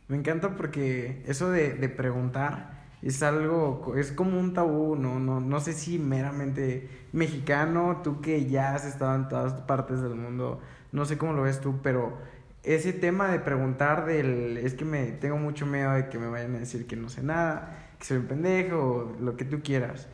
Me 0.06 0.16
encanta 0.16 0.56
porque 0.56 1.24
eso 1.26 1.50
de, 1.50 1.74
de 1.74 1.88
preguntar 1.88 2.80
es 3.02 3.22
algo, 3.22 3.94
es 3.96 4.12
como 4.12 4.38
un 4.38 4.52
tabú, 4.52 4.94
no, 4.94 5.18
no, 5.18 5.40
no 5.40 5.60
sé 5.60 5.72
si 5.72 5.98
meramente 5.98 7.06
mexicano, 7.12 8.02
tú 8.04 8.20
que 8.20 8.46
ya 8.46 8.74
has 8.74 8.84
estado 8.84 9.14
en 9.16 9.28
todas 9.28 9.54
partes 9.62 10.00
del 10.02 10.14
mundo, 10.14 10.60
no 10.92 11.04
sé 11.04 11.16
cómo 11.16 11.32
lo 11.32 11.42
ves 11.42 11.60
tú, 11.60 11.80
pero 11.82 12.18
ese 12.62 12.92
tema 12.92 13.28
de 13.28 13.40
preguntar 13.40 14.04
del, 14.04 14.58
es 14.58 14.74
que 14.74 14.84
me 14.84 15.06
tengo 15.12 15.36
mucho 15.36 15.66
miedo 15.66 15.92
de 15.92 16.08
que 16.08 16.18
me 16.18 16.28
vayan 16.28 16.54
a 16.56 16.58
decir 16.58 16.86
que 16.86 16.96
no 16.96 17.08
sé 17.08 17.22
nada, 17.22 17.88
que 17.98 18.04
soy 18.04 18.18
un 18.18 18.26
pendejo, 18.26 19.16
lo 19.20 19.36
que 19.36 19.44
tú 19.44 19.62
quieras, 19.62 20.08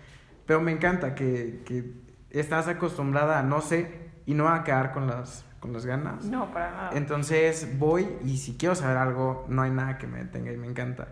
pero 0.46 0.60
me 0.60 0.72
encanta 0.72 1.14
que, 1.14 1.62
que 1.64 1.92
estás 2.30 2.68
acostumbrada 2.68 3.38
a 3.38 3.42
no 3.42 3.60
sé 3.60 4.06
y 4.26 4.34
no 4.34 4.48
a 4.48 4.64
quedar 4.64 4.92
con 4.92 5.06
las, 5.06 5.44
con 5.60 5.72
las 5.72 5.86
ganas. 5.86 6.24
No, 6.24 6.52
para 6.52 6.70
nada. 6.70 6.90
Entonces 6.94 7.78
voy 7.78 8.08
y 8.24 8.38
si 8.38 8.56
quiero 8.56 8.74
saber 8.74 8.96
algo, 8.96 9.44
no 9.48 9.62
hay 9.62 9.70
nada 9.70 9.98
que 9.98 10.06
me 10.06 10.18
detenga 10.18 10.52
y 10.52 10.56
me 10.56 10.66
encanta. 10.66 11.08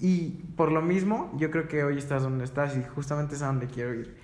Y 0.00 0.30
por 0.56 0.70
lo 0.70 0.82
mismo, 0.82 1.32
yo 1.36 1.50
creo 1.50 1.66
que 1.66 1.82
hoy 1.82 1.98
estás 1.98 2.22
donde 2.22 2.44
estás 2.44 2.76
y 2.76 2.84
justamente 2.94 3.34
es 3.34 3.42
a 3.42 3.46
donde 3.46 3.66
quiero 3.66 3.94
ir. 3.94 4.16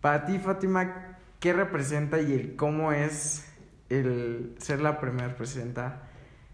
Para 0.00 0.26
ti, 0.26 0.38
Fátima, 0.38 1.16
¿qué 1.40 1.52
representa 1.52 2.20
y 2.20 2.32
el 2.32 2.56
cómo 2.56 2.92
es 2.92 3.47
el 3.90 4.54
ser 4.58 4.80
la 4.80 5.00
primera 5.00 5.34
presidenta 5.36 6.02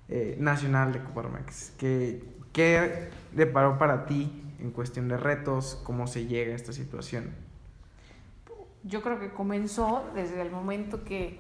eh, 0.09 0.37
nacional 0.39 0.93
de 0.93 1.03
Coparmex? 1.03 1.73
¿Qué, 1.79 2.23
¿Qué 2.53 3.09
deparó 3.33 3.79
para 3.79 4.07
ti 4.07 4.43
en 4.61 4.71
cuestión 4.71 5.09
de 5.09 5.17
retos? 5.17 5.81
¿Cómo 5.85 6.07
se 6.07 6.27
llega 6.27 6.53
a 6.53 6.57
esta 6.57 6.73
situación? 6.73 7.45
yo 8.85 9.03
creo 9.03 9.19
que 9.19 9.31
comenzó 9.31 10.05
desde 10.15 10.41
el 10.41 10.51
momento 10.51 11.05
que 11.05 11.39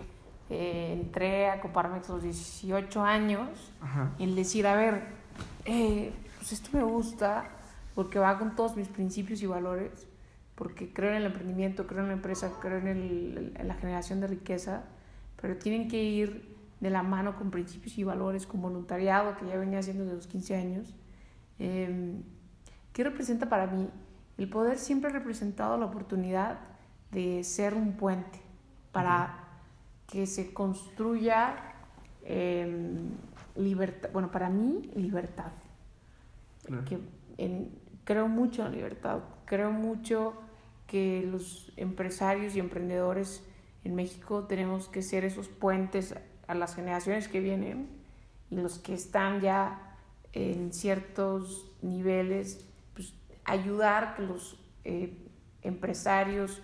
eh, 0.51 0.93
entré 0.93 1.49
a 1.49 1.61
Coparmex 1.61 2.09
a 2.09 2.15
los 2.15 2.23
18 2.23 3.03
años, 3.03 3.73
el 4.19 4.35
decir, 4.35 4.67
a 4.67 4.75
ver, 4.75 5.03
eh, 5.67 6.13
pues 6.39 6.53
esto 6.53 6.71
me 6.73 6.83
gusta 6.83 7.51
porque 7.95 8.19
va 8.19 8.39
con 8.39 8.57
todos 8.57 8.77
mis 8.77 8.89
principios 8.89 9.43
y 9.43 9.47
valores, 9.47 10.07
porque 10.55 10.93
creo 10.93 11.11
en 11.11 11.17
el 11.17 11.27
emprendimiento, 11.27 11.87
creo 11.87 12.01
en 12.01 12.09
la 12.09 12.15
empresa, 12.15 12.51
creo 12.61 12.79
en, 12.79 12.87
el, 12.89 13.53
en 13.57 13.69
la 13.69 13.75
generación 13.75 14.21
de 14.21 14.27
riqueza, 14.27 14.85
pero 15.45 15.59
tienen 15.59 15.89
que 15.89 16.03
ir 16.03 16.57
de 16.81 16.89
la 16.89 17.03
mano 17.03 17.37
con 17.37 17.51
principios 17.51 17.99
y 17.99 18.03
valores, 18.03 18.47
con 18.47 18.63
voluntariado, 18.63 19.37
que 19.37 19.45
ya 19.47 19.59
venía 19.59 19.81
haciendo 19.81 20.05
desde 20.05 20.17
los 20.17 20.27
15 20.27 20.57
años. 20.57 20.97
Eh, 21.59 22.15
¿Qué 22.95 23.05
representa 23.05 23.47
para 23.51 23.67
mí? 23.67 23.91
El 24.39 24.49
poder 24.49 24.79
siempre 24.79 25.11
ha 25.11 25.13
representado 25.13 25.77
la 25.77 25.85
oportunidad 25.85 26.61
de 27.11 27.45
ser 27.45 27.75
un 27.75 27.93
puente 27.93 28.41
para 28.91 29.45
que 30.07 30.27
se 30.27 30.55
construya 30.55 31.57
em, 32.23 33.11
libertad, 33.55 34.09
bueno, 34.15 34.31
para 34.31 34.49
mí, 34.49 34.91
libertad. 34.97 35.53
Que 36.89 37.01
creo 38.05 38.29
mucho 38.29 38.65
en 38.65 38.73
libertad, 38.73 39.19
creo 39.45 39.73
mucho 39.73 40.33
que 40.87 41.29
los 41.31 41.71
empresarios 41.77 42.57
y 42.57 42.61
emprendedores 42.61 43.47
en 43.85 43.95
México 43.95 44.45
tenemos 44.45 44.89
que 44.89 45.03
ser 45.03 45.25
esos 45.25 45.49
puentes 45.49 46.15
a 46.47 46.55
las 46.55 46.75
generaciones 46.75 47.29
que 47.29 47.41
vienen 47.41 47.89
y 48.51 48.57
los 48.57 48.79
que 48.79 48.95
están 48.95 49.41
ya 49.41 49.97
en 50.33 50.73
ciertos 50.73 51.71
niveles, 51.83 52.67
pues 52.95 53.15
ayudar 53.45 54.17
que 54.17 54.23
los 54.23 54.59
eh, 54.85 55.17
empresarios 55.63 56.61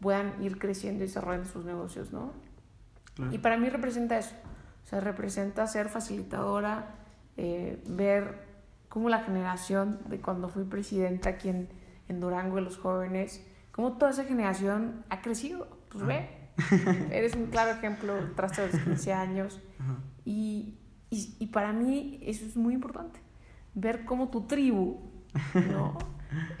puedan 0.00 0.42
ir 0.42 0.58
creciendo 0.58 1.02
y 1.04 1.06
desarrollando 1.06 1.48
sus 1.48 1.64
negocios, 1.64 2.12
¿no? 2.12 2.32
Y 3.30 3.38
para 3.38 3.58
mí 3.58 3.68
representa 3.68 4.16
eso, 4.16 4.34
o 4.82 4.86
sea, 4.86 5.00
representa 5.00 5.66
ser 5.66 5.90
facilitadora, 5.90 6.94
eh, 7.36 7.82
ver 7.86 8.46
cómo 8.88 9.10
la 9.10 9.18
generación 9.24 10.00
de 10.08 10.20
cuando 10.20 10.48
fui 10.48 10.64
presidenta 10.64 11.30
aquí 11.30 11.50
en, 11.50 11.68
en 12.08 12.20
Durango 12.20 12.56
de 12.56 12.62
los 12.62 12.78
jóvenes, 12.78 13.44
cómo 13.72 13.98
toda 13.98 14.12
esa 14.12 14.24
generación 14.24 15.04
ha 15.10 15.20
crecido, 15.20 15.68
pues 15.90 16.06
ve, 16.06 16.39
eres 17.10 17.34
un 17.34 17.46
claro 17.46 17.70
ejemplo 17.72 18.14
tras 18.36 18.58
los 18.58 18.70
15 18.70 19.12
años 19.12 19.60
y, 20.24 20.74
y, 21.10 21.36
y, 21.38 21.46
para 21.46 21.72
mí 21.72 22.20
eso 22.22 22.44
es 22.44 22.56
muy 22.56 22.74
importante, 22.74 23.20
ver 23.74 24.04
cómo 24.04 24.28
tu 24.28 24.42
tribu, 24.42 25.00
¿no? 25.54 25.98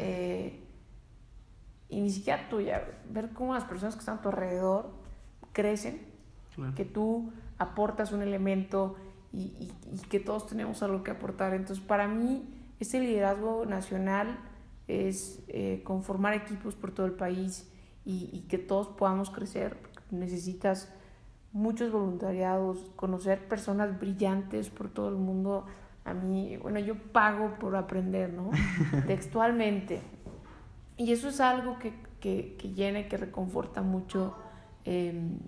Eh, 0.00 0.64
y 1.88 2.00
ni 2.00 2.10
siquiera 2.10 2.48
tuya, 2.48 2.82
ver 3.08 3.30
cómo 3.30 3.54
las 3.54 3.62
personas 3.62 3.94
que 3.94 4.00
están 4.00 4.18
a 4.18 4.20
tu 4.20 4.28
alrededor 4.30 4.90
crecen 5.52 6.10
que 6.74 6.84
tú 6.84 7.32
aportas 7.58 8.12
un 8.12 8.22
elemento 8.22 8.96
y, 9.32 9.70
y, 9.92 9.98
que 10.08 10.20
todos 10.20 10.46
tenemos 10.46 10.82
algo 10.82 11.02
que 11.02 11.12
aportar. 11.12 11.54
Entonces, 11.54 11.84
para 11.84 12.08
mí, 12.08 12.44
ese 12.80 13.00
liderazgo 13.00 13.64
nacional 13.64 14.38
es 14.88 15.40
eh, 15.48 15.82
conformar 15.84 16.34
equipos 16.34 16.74
por 16.74 16.92
todo 16.92 17.06
el 17.06 17.12
país 17.12 17.69
y, 18.04 18.30
y, 18.32 18.40
que 18.48 18.58
todos 18.58 18.88
podamos 18.88 19.30
crecer. 19.30 19.76
Necesitas 20.10 20.92
muchos 21.52 21.92
voluntariados, 21.92 22.90
conocer 22.96 23.46
personas 23.48 23.98
brillantes 23.98 24.70
por 24.70 24.88
todo 24.88 25.08
el 25.08 25.16
mundo. 25.16 25.66
A 26.04 26.14
mí, 26.14 26.56
bueno, 26.56 26.78
yo 26.78 26.96
pago 26.96 27.58
por 27.58 27.76
aprender, 27.76 28.32
¿no? 28.32 28.50
Textualmente. 29.06 30.00
Y 30.96 31.12
eso 31.12 31.28
es 31.28 31.40
algo 31.40 31.78
que, 31.78 31.94
que, 32.20 32.56
que 32.58 32.72
llena 32.72 33.00
y 33.00 33.08
que 33.08 33.16
reconforta 33.16 33.82
mucho. 33.82 34.34
Eh, 34.84 35.38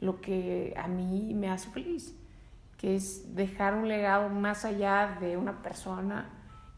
lo 0.00 0.20
que 0.20 0.74
a 0.76 0.86
mí 0.86 1.32
me 1.34 1.48
hace 1.48 1.70
feliz, 1.70 2.14
que 2.76 2.94
es 2.94 3.34
dejar 3.34 3.74
un 3.74 3.88
legado 3.88 4.28
más 4.28 4.64
allá 4.64 5.16
de 5.20 5.36
una 5.36 5.62
persona 5.62 6.28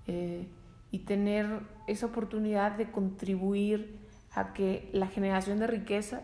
eh, 0.06 0.46
y 0.90 1.00
tener 1.00 1.62
esa 1.88 2.06
oportunidad 2.06 2.72
de 2.72 2.90
contribuir 2.90 3.98
a 4.36 4.52
que 4.52 4.88
la 4.92 5.08
generación 5.08 5.58
de 5.58 5.66
riqueza 5.66 6.20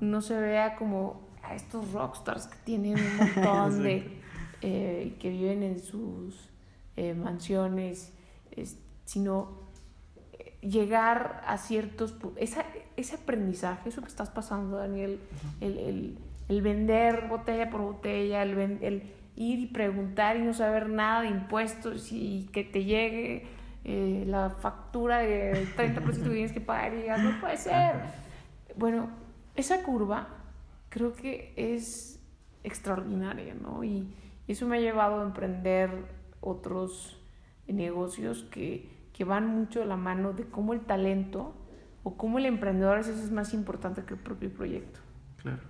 no 0.00 0.22
se 0.22 0.38
vea 0.38 0.76
como 0.76 1.28
a 1.42 1.54
estos 1.54 1.92
rockstars 1.92 2.46
que 2.46 2.56
tienen 2.64 2.94
un 2.94 3.16
montón 3.34 3.82
de... 3.82 4.18
Eh, 4.60 5.16
que 5.20 5.30
viven 5.30 5.62
en 5.62 5.78
sus 5.78 6.50
eh, 6.96 7.14
mansiones, 7.14 8.12
sino 9.04 9.68
llegar 10.60 11.42
a 11.46 11.58
ciertos... 11.58 12.16
Esa, 12.36 12.64
ese 12.96 13.16
aprendizaje, 13.16 13.88
eso 13.88 14.02
que 14.02 14.08
estás 14.08 14.30
pasando, 14.30 14.78
Daniel, 14.78 15.20
el, 15.60 15.78
el, 15.78 16.18
el 16.48 16.62
vender 16.62 17.28
botella 17.28 17.70
por 17.70 17.82
botella, 17.82 18.42
el, 18.42 18.58
el, 18.82 19.12
ir 19.36 19.60
y 19.60 19.66
preguntar 19.66 20.36
y 20.36 20.40
no 20.40 20.52
saber 20.52 20.88
nada 20.88 21.22
de 21.22 21.28
impuestos 21.28 22.10
y 22.10 22.48
que 22.52 22.64
te 22.64 22.84
llegue 22.84 23.46
eh, 23.90 24.24
la 24.26 24.50
factura 24.50 25.20
de 25.20 25.66
30% 25.74 26.04
que 26.04 26.28
tienes 26.28 26.52
que 26.52 26.60
pagar 26.60 26.92
y 26.92 26.98
digas, 26.98 27.22
no 27.22 27.40
puede 27.40 27.56
ser. 27.56 27.94
Bueno, 28.76 29.08
esa 29.54 29.82
curva 29.82 30.28
creo 30.90 31.14
que 31.14 31.54
es 31.56 32.20
extraordinaria, 32.64 33.54
¿no? 33.54 33.82
Y 33.82 34.14
eso 34.46 34.66
me 34.66 34.76
ha 34.76 34.80
llevado 34.80 35.22
a 35.22 35.24
emprender 35.24 36.04
otros 36.42 37.18
negocios 37.66 38.44
que, 38.50 38.90
que 39.14 39.24
van 39.24 39.46
mucho 39.46 39.80
de 39.80 39.86
la 39.86 39.96
mano 39.96 40.34
de 40.34 40.44
cómo 40.44 40.74
el 40.74 40.80
talento 40.80 41.54
o 42.02 42.18
cómo 42.18 42.36
el 42.38 42.44
emprendedor 42.44 42.92
a 42.92 42.98
veces 42.98 43.18
es 43.20 43.30
más 43.30 43.54
importante 43.54 44.04
que 44.04 44.12
el 44.12 44.20
propio 44.20 44.52
proyecto. 44.52 45.00
Claro. 45.38 45.62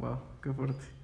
Wow, 0.00 0.18
qué 0.42 0.52
fuerte. 0.52 0.95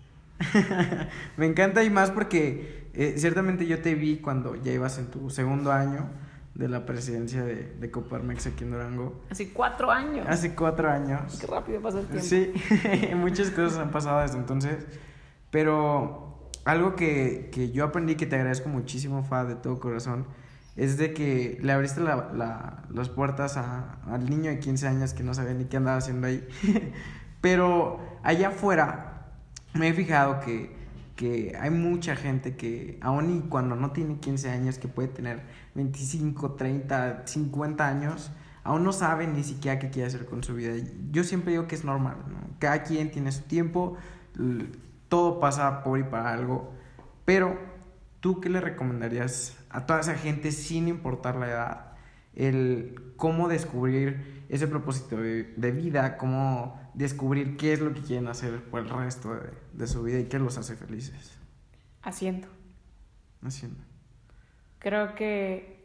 me 1.36 1.46
encanta 1.46 1.82
y 1.84 1.90
más 1.90 2.10
porque 2.10 2.90
eh, 2.94 3.14
ciertamente 3.16 3.66
yo 3.66 3.80
te 3.80 3.94
vi 3.94 4.18
cuando 4.18 4.56
ya 4.56 4.72
ibas 4.72 4.98
en 4.98 5.06
tu 5.06 5.30
segundo 5.30 5.72
año 5.72 6.08
de 6.54 6.68
la 6.68 6.84
presidencia 6.84 7.42
de, 7.42 7.74
de 7.78 7.90
Coparmex 7.90 8.46
aquí 8.46 8.64
en 8.64 8.72
Durango. 8.72 9.22
Hace 9.30 9.52
cuatro 9.52 9.90
años. 9.90 10.26
Hace 10.28 10.54
cuatro 10.54 10.90
años. 10.90 11.38
Qué 11.40 11.46
rápido 11.46 11.80
pasa 11.80 12.00
el 12.00 12.06
tiempo. 12.06 12.26
Sí, 12.26 12.52
muchas 13.14 13.50
cosas 13.50 13.78
han 13.78 13.90
pasado 13.90 14.20
desde 14.20 14.36
entonces. 14.36 14.86
Pero 15.50 16.50
algo 16.64 16.94
que, 16.94 17.48
que 17.52 17.70
yo 17.70 17.84
aprendí 17.84 18.16
que 18.16 18.26
te 18.26 18.36
agradezco 18.36 18.68
muchísimo, 18.68 19.22
Fa, 19.24 19.44
de 19.44 19.54
todo 19.54 19.80
corazón, 19.80 20.26
es 20.76 20.98
de 20.98 21.12
que 21.12 21.58
le 21.62 21.72
abriste 21.72 22.00
la, 22.00 22.30
la, 22.34 22.84
las 22.90 23.08
puertas 23.08 23.56
a, 23.56 23.98
al 24.06 24.28
niño 24.28 24.50
de 24.50 24.58
15 24.58 24.88
años 24.88 25.14
que 25.14 25.22
no 25.22 25.34
sabía 25.34 25.54
ni 25.54 25.64
qué 25.66 25.78
andaba 25.78 25.98
haciendo 25.98 26.26
ahí. 26.26 26.46
Pero 27.40 27.98
allá 28.22 28.48
afuera 28.48 29.11
me 29.74 29.88
he 29.88 29.92
fijado 29.92 30.40
que, 30.40 30.74
que 31.16 31.56
hay 31.58 31.70
mucha 31.70 32.16
gente 32.16 32.56
que, 32.56 32.98
aun 33.00 33.38
y 33.38 33.40
cuando 33.48 33.76
no 33.76 33.92
tiene 33.92 34.18
15 34.18 34.50
años, 34.50 34.78
que 34.78 34.88
puede 34.88 35.08
tener 35.08 35.42
25, 35.74 36.52
30, 36.52 37.22
50 37.26 37.88
años, 37.88 38.30
aún 38.64 38.84
no 38.84 38.92
sabe 38.92 39.26
ni 39.26 39.42
siquiera 39.42 39.78
qué 39.78 39.90
quiere 39.90 40.08
hacer 40.08 40.26
con 40.26 40.42
su 40.42 40.54
vida. 40.54 40.74
Yo 41.10 41.24
siempre 41.24 41.52
digo 41.52 41.66
que 41.66 41.74
es 41.74 41.84
normal, 41.84 42.16
¿no? 42.28 42.38
Cada 42.58 42.82
quien 42.82 43.10
tiene 43.10 43.32
su 43.32 43.42
tiempo, 43.42 43.96
todo 45.08 45.40
pasa 45.40 45.82
por 45.82 45.98
y 45.98 46.04
para 46.04 46.32
algo, 46.32 46.72
pero 47.24 47.58
¿tú 48.20 48.40
qué 48.40 48.48
le 48.48 48.60
recomendarías 48.60 49.56
a 49.70 49.86
toda 49.86 50.00
esa 50.00 50.14
gente 50.14 50.52
sin 50.52 50.88
importar 50.88 51.36
la 51.36 51.48
edad? 51.48 51.92
El 52.34 53.14
cómo 53.16 53.48
descubrir 53.48 54.44
ese 54.48 54.66
propósito 54.66 55.16
de, 55.16 55.54
de 55.56 55.70
vida, 55.70 56.16
cómo 56.16 56.81
descubrir 56.94 57.56
qué 57.56 57.72
es 57.72 57.80
lo 57.80 57.92
que 57.94 58.00
quieren 58.00 58.28
hacer 58.28 58.62
por 58.64 58.80
el 58.80 58.88
resto 58.88 59.38
de, 59.72 59.86
su 59.86 60.02
vida 60.02 60.18
y 60.18 60.24
qué 60.24 60.38
los 60.38 60.58
hace 60.58 60.76
felices. 60.76 61.38
Haciendo. 62.02 62.48
Haciendo. 63.42 63.80
Creo 64.78 65.14
que 65.14 65.84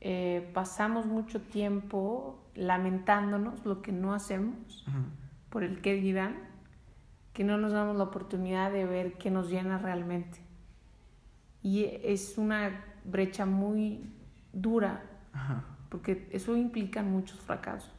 eh, 0.00 0.50
pasamos 0.54 1.06
mucho 1.06 1.40
tiempo 1.40 2.42
lamentándonos 2.54 3.64
lo 3.64 3.82
que 3.82 3.92
no 3.92 4.14
hacemos 4.14 4.84
por 5.50 5.62
el 5.62 5.80
que 5.80 5.94
dirán, 5.94 6.36
que 7.32 7.44
no 7.44 7.58
nos 7.58 7.72
damos 7.72 7.96
la 7.96 8.04
oportunidad 8.04 8.72
de 8.72 8.84
ver 8.86 9.14
qué 9.18 9.30
nos 9.30 9.50
llena 9.50 9.78
realmente. 9.78 10.38
Y 11.62 11.84
es 12.02 12.38
una 12.38 12.84
brecha 13.04 13.46
muy 13.46 14.10
dura, 14.52 15.02
porque 15.88 16.28
eso 16.32 16.56
implica 16.56 17.02
muchos 17.02 17.40
fracasos. 17.40 17.92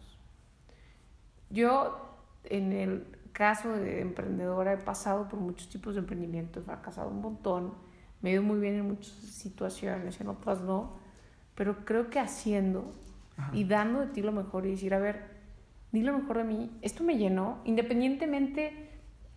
Yo 1.50 2.07
en 2.50 2.72
el 2.72 3.06
caso 3.32 3.70
de 3.72 4.02
emprendedora 4.02 4.74
he 4.74 4.78
pasado 4.78 5.28
por 5.28 5.40
muchos 5.40 5.70
tipos 5.70 5.94
de 5.94 6.00
emprendimiento, 6.00 6.60
he 6.60 6.64
fracasado 6.64 7.10
un 7.10 7.22
montón, 7.22 7.74
me 8.22 8.32
he 8.32 8.34
ido 8.34 8.44
muy 8.44 8.60
bien 8.60 8.76
en 8.76 8.88
muchas 8.88 9.14
situaciones, 9.14 10.20
en 10.20 10.28
otras 10.28 10.62
no, 10.62 10.98
pero 11.56 11.86
creo 11.86 12.10
que 12.10 12.20
haciendo 12.20 12.92
y 13.54 13.66
dando 13.66 14.00
de 14.00 14.08
ti 14.08 14.22
lo 14.22 14.32
mejor 14.32 14.66
y 14.66 14.72
decir, 14.72 14.94
a 14.94 15.00
ver, 15.00 15.38
di 15.92 16.02
lo 16.02 16.18
mejor 16.18 16.38
de 16.38 16.44
mí, 16.44 16.72
esto 16.82 17.04
me 17.04 17.18
llenó, 17.18 17.60
independientemente 17.66 18.90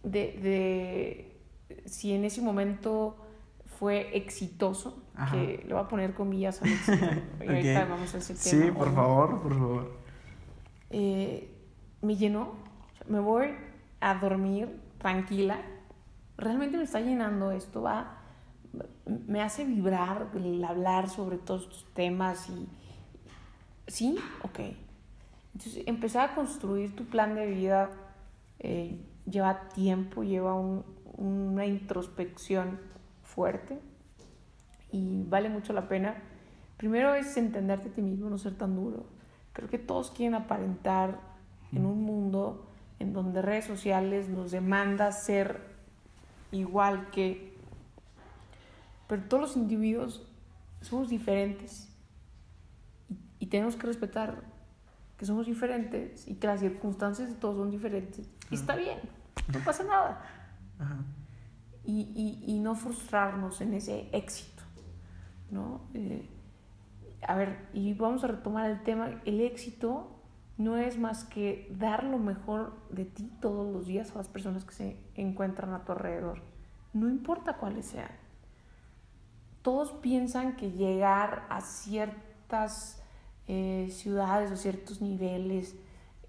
de, 0.03 0.39
de 0.43 1.41
si 1.85 2.13
en 2.13 2.25
ese 2.25 2.41
momento 2.41 3.17
fue 3.79 4.17
exitoso, 4.17 5.03
que 5.31 5.65
le 5.67 5.75
voy 5.75 5.83
a 5.83 5.89
poner 5.89 6.15
comillas 6.15 6.63
al 6.63 6.69
éxito, 6.69 7.07
y 7.45 7.49
ahorita 7.49 7.85
vamos 7.85 8.15
a 8.15 8.19
ese 8.19 8.35
tema. 8.35 8.65
Sí, 8.67 8.71
por 8.71 8.95
favor, 8.95 9.43
por 9.43 9.55
favor. 9.55 9.93
Eh, 10.91 11.51
me 12.03 12.17
llenó. 12.17 12.70
Me 13.11 13.21
voy 13.21 13.49
a 14.01 14.15
dormir 14.15 14.81
tranquila. 14.99 15.61
Realmente 16.39 16.77
me 16.77 16.85
está 16.85 17.01
llenando 17.01 17.51
esto, 17.51 17.83
va. 17.83 18.19
Me 19.27 19.43
hace 19.43 19.65
vibrar 19.65 20.29
el 20.35 20.65
hablar 20.65 21.11
sobre 21.11 21.37
todos 21.37 21.63
estos 21.63 21.87
temas 21.93 22.49
y. 22.49 22.69
¿Sí? 23.89 24.17
Ok. 24.45 24.61
Entonces, 25.53 25.83
empezar 25.87 26.31
a 26.31 26.35
construir 26.37 26.95
tu 26.95 27.07
plan 27.07 27.35
de 27.35 27.47
vida 27.47 27.91
eh, 28.61 29.05
lleva 29.29 29.69
tiempo, 29.71 30.23
lleva 30.23 30.55
una 30.55 31.67
introspección 31.67 32.79
fuerte 33.25 33.81
y 34.93 35.25
vale 35.25 35.49
mucho 35.49 35.73
la 35.73 35.89
pena. 35.89 36.23
Primero 36.77 37.15
es 37.15 37.37
entenderte 37.37 37.89
a 37.89 37.93
ti 37.93 38.03
mismo, 38.03 38.31
no 38.31 38.39
ser 38.39 38.57
tan 38.57 38.77
duro. 38.77 39.07
Creo 39.53 39.69
que 39.69 39.79
todos 39.79 40.13
quieren 40.13 40.37
aparentar 40.37 41.21
en 41.73 41.85
un 41.85 42.03
mundo 42.05 42.70
en 43.01 43.15
donde 43.15 43.43
redes 43.43 43.65
sociales 43.65 44.29
nos 44.29 44.53
demanda 44.53 45.11
ser 45.11 45.61
igual 46.53 47.11
que... 47.11 47.59
Pero 49.09 49.23
todos 49.25 49.41
los 49.41 49.57
individuos 49.57 50.25
somos 50.83 51.09
diferentes 51.09 51.89
y, 53.39 53.47
tenemos 53.47 53.75
que 53.75 53.87
respetar 53.87 54.43
que 55.17 55.27
somos 55.27 55.47
diferentes 55.47 56.29
y 56.29 56.35
que 56.35 56.47
las 56.47 56.61
circunstancias 56.61 57.29
de 57.29 57.35
todos 57.35 57.57
son 57.57 57.71
diferentes. 57.71 58.31
Y 58.51 58.55
está 58.55 58.77
bien, 58.77 58.99
no 59.53 59.59
pasa 59.65 59.83
nada. 59.83 60.23
Y, 61.85 62.03
y, 62.15 62.53
y, 62.53 62.61
no 62.61 62.77
frustrarnos 62.77 63.61
en 63.61 63.75
ese 63.75 64.09
éxito, 64.13 64.63
¿no? 65.51 65.81
Eh, 65.95 66.29
a 67.27 67.35
ver, 67.35 67.67
y 67.73 67.93
vamos 67.95 68.23
a 68.23 68.29
retomar 68.29 68.71
el 68.71 68.83
tema, 68.83 69.21
el 69.25 69.41
éxito 69.41 70.20
no 70.61 70.77
es 70.77 70.99
más 70.99 71.25
que 71.25 71.75
dar 71.79 72.05
lo 72.05 72.19
mejor 72.19 72.75
de 72.91 73.07
ti 73.07 73.33
todos 73.41 73.73
los 73.73 73.87
días 73.87 74.11
a 74.11 74.19
las 74.19 74.29
personas 74.29 74.67
que 74.67 74.75
se 74.75 74.97
encuentran 75.15 75.73
a 75.73 75.87
tu 75.87 75.93
alrededor, 75.93 76.43
no 76.93 77.09
importa 77.09 77.57
cuáles 77.57 77.87
sean. 77.87 78.11
Todos 79.63 79.93
piensan 79.93 80.57
que 80.57 80.71
llegar 80.71 81.47
a 81.49 81.63
ciertas 81.63 83.03
eh, 83.49 83.89
ciudades 83.91 84.51
o 84.51 84.57
ciertos 84.57 85.01
niveles, 85.01 85.77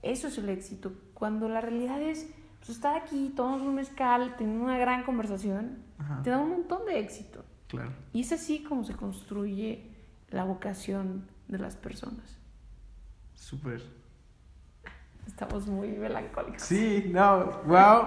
eso 0.02 0.30
es 0.30 0.38
el 0.38 0.48
éxito, 0.48 0.94
cuando 1.13 1.50
la 1.50 1.60
realidad 1.60 2.02
es 2.02 2.30
pues, 2.60 2.70
estar 2.70 2.96
aquí, 2.96 3.34
tomamos 3.36 3.63
un 3.63 3.76
mezcal, 3.76 4.38
tener 4.38 4.58
una 4.58 4.78
gran 4.78 5.04
conversación, 5.04 5.84
te 6.24 6.30
da 6.30 6.39
un 6.39 6.52
montón 6.52 6.86
de 6.86 7.00
éxito. 7.00 7.44
Claro. 7.67 7.91
Y 8.13 8.22
es 8.22 8.32
así 8.32 8.63
como 8.63 8.86
se 8.86 8.96
construye 8.96 9.91
la 10.30 10.46
vocación 10.46 11.28
de 11.50 11.60
las 11.60 11.76
personas. 11.76 12.38
Súper. 13.34 14.01
Estamos 15.32 15.65
muy 15.65 15.88
melancólicos. 15.88 16.62
Sí, 16.62 17.10
no, 17.13 17.62
wow, 17.65 18.04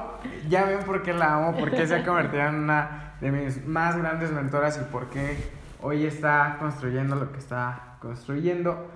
ya 0.49 0.67
ven 0.67 0.81
por 0.85 1.03
qué 1.03 1.13
la 1.13 1.37
amo, 1.37 1.59
por 1.59 1.71
qué 1.71 1.87
se 1.87 1.97
ha 1.97 2.05
convertido 2.05 2.43
en 2.45 2.55
una 2.57 3.15
de 3.21 3.33
mis 3.33 3.67
más 3.67 3.97
grandes 3.97 4.31
mentoras 4.31 4.79
y 4.81 4.93
por 4.93 5.11
qué 5.11 5.37
hoy 5.81 6.05
está 6.05 6.57
construyendo 6.61 7.17
lo 7.17 7.33
que 7.33 7.39
está 7.39 7.97
construyendo. 8.01 8.89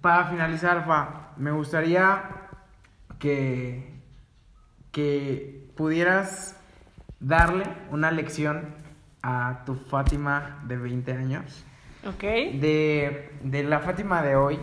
Para 0.00 0.26
finalizar, 0.26 0.84
Fa, 0.86 1.30
me 1.38 1.50
gustaría 1.50 2.22
que, 3.18 3.94
que 4.92 5.72
pudieras 5.76 6.60
darle 7.18 7.64
una 7.90 8.10
lección 8.10 8.74
a 9.22 9.62
tu 9.64 9.74
Fátima 9.74 10.60
de 10.66 10.76
20 10.76 11.12
años 11.12 11.64
Ok. 12.06 12.22
De, 12.22 13.32
de 13.42 13.64
la 13.64 13.80
Fátima 13.80 14.22
de 14.22 14.36
hoy, 14.36 14.60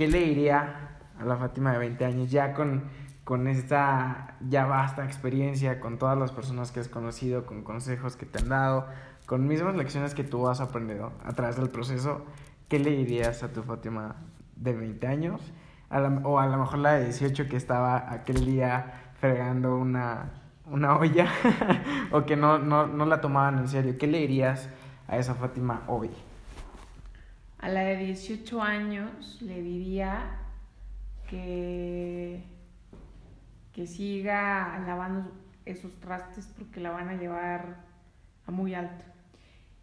¿qué 0.00 0.08
le 0.08 0.20
diría 0.20 0.96
a 1.20 1.26
la 1.26 1.36
Fátima 1.36 1.72
de 1.72 1.78
20 1.78 2.06
años 2.06 2.30
ya 2.30 2.54
con, 2.54 2.84
con 3.22 3.46
esta 3.46 4.38
ya 4.40 4.64
vasta 4.64 5.04
experiencia, 5.04 5.78
con 5.78 5.98
todas 5.98 6.16
las 6.16 6.32
personas 6.32 6.72
que 6.72 6.80
has 6.80 6.88
conocido, 6.88 7.44
con 7.44 7.62
consejos 7.62 8.16
que 8.16 8.24
te 8.24 8.38
han 8.38 8.48
dado, 8.48 8.86
con 9.26 9.46
mismas 9.46 9.76
lecciones 9.76 10.14
que 10.14 10.24
tú 10.24 10.48
has 10.48 10.62
aprendido 10.62 11.12
a 11.22 11.34
través 11.34 11.56
del 11.56 11.68
proceso? 11.68 12.24
¿Qué 12.70 12.78
le 12.78 12.92
dirías 12.92 13.42
a 13.42 13.52
tu 13.52 13.62
Fátima 13.62 14.16
de 14.56 14.72
20 14.72 15.06
años? 15.06 15.52
o 16.22 16.38
a 16.40 16.46
lo 16.46 16.56
mejor 16.56 16.78
la 16.78 16.94
de 16.94 17.04
18 17.04 17.50
que 17.50 17.58
estaba 17.58 18.10
aquel 18.10 18.46
día 18.46 19.12
fregando 19.20 19.76
una, 19.76 20.30
una 20.64 20.96
olla 20.96 21.28
o 22.10 22.24
que 22.24 22.36
no, 22.36 22.58
no, 22.58 22.86
no 22.86 23.04
la 23.04 23.20
tomaban 23.20 23.58
en 23.58 23.68
serio. 23.68 23.98
¿Qué 23.98 24.06
le 24.06 24.20
dirías? 24.20 24.70
a 25.08 25.18
esa 25.18 25.34
Fátima 25.34 25.82
hoy? 25.88 26.10
A 27.60 27.68
la 27.68 27.82
de 27.82 27.96
18 27.96 28.62
años 28.62 29.38
le 29.42 29.60
diría 29.60 30.38
que, 31.28 32.42
que 33.74 33.86
siga 33.86 34.82
lavando 34.86 35.30
esos 35.66 35.92
trastes 36.00 36.46
porque 36.56 36.80
la 36.80 36.90
van 36.90 37.10
a 37.10 37.16
llevar 37.16 37.84
a 38.46 38.50
muy 38.50 38.72
alto. 38.72 39.04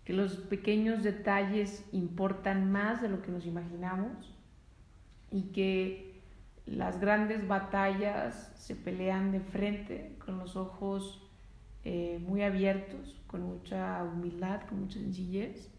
Que 0.06 0.14
los 0.14 0.38
pequeños 0.38 1.04
detalles 1.04 1.86
importan 1.92 2.72
más 2.72 3.00
de 3.00 3.10
lo 3.10 3.22
que 3.22 3.32
nos 3.32 3.46
imaginamos 3.46 4.34
y 5.30 5.52
que 5.52 6.20
las 6.66 7.00
grandes 7.00 7.48
batallas 7.48 8.52
se 8.56 8.76
pelean 8.76 9.32
de 9.32 9.40
frente 9.40 10.16
con 10.26 10.40
los 10.40 10.56
ojos 10.56 11.22
eh, 11.84 12.20
muy 12.28 12.42
abiertos, 12.42 13.22
con 13.28 13.44
mucha 13.44 14.04
humildad, 14.04 14.62
con 14.62 14.82
mucha 14.82 15.00
sencillez. 15.00 15.70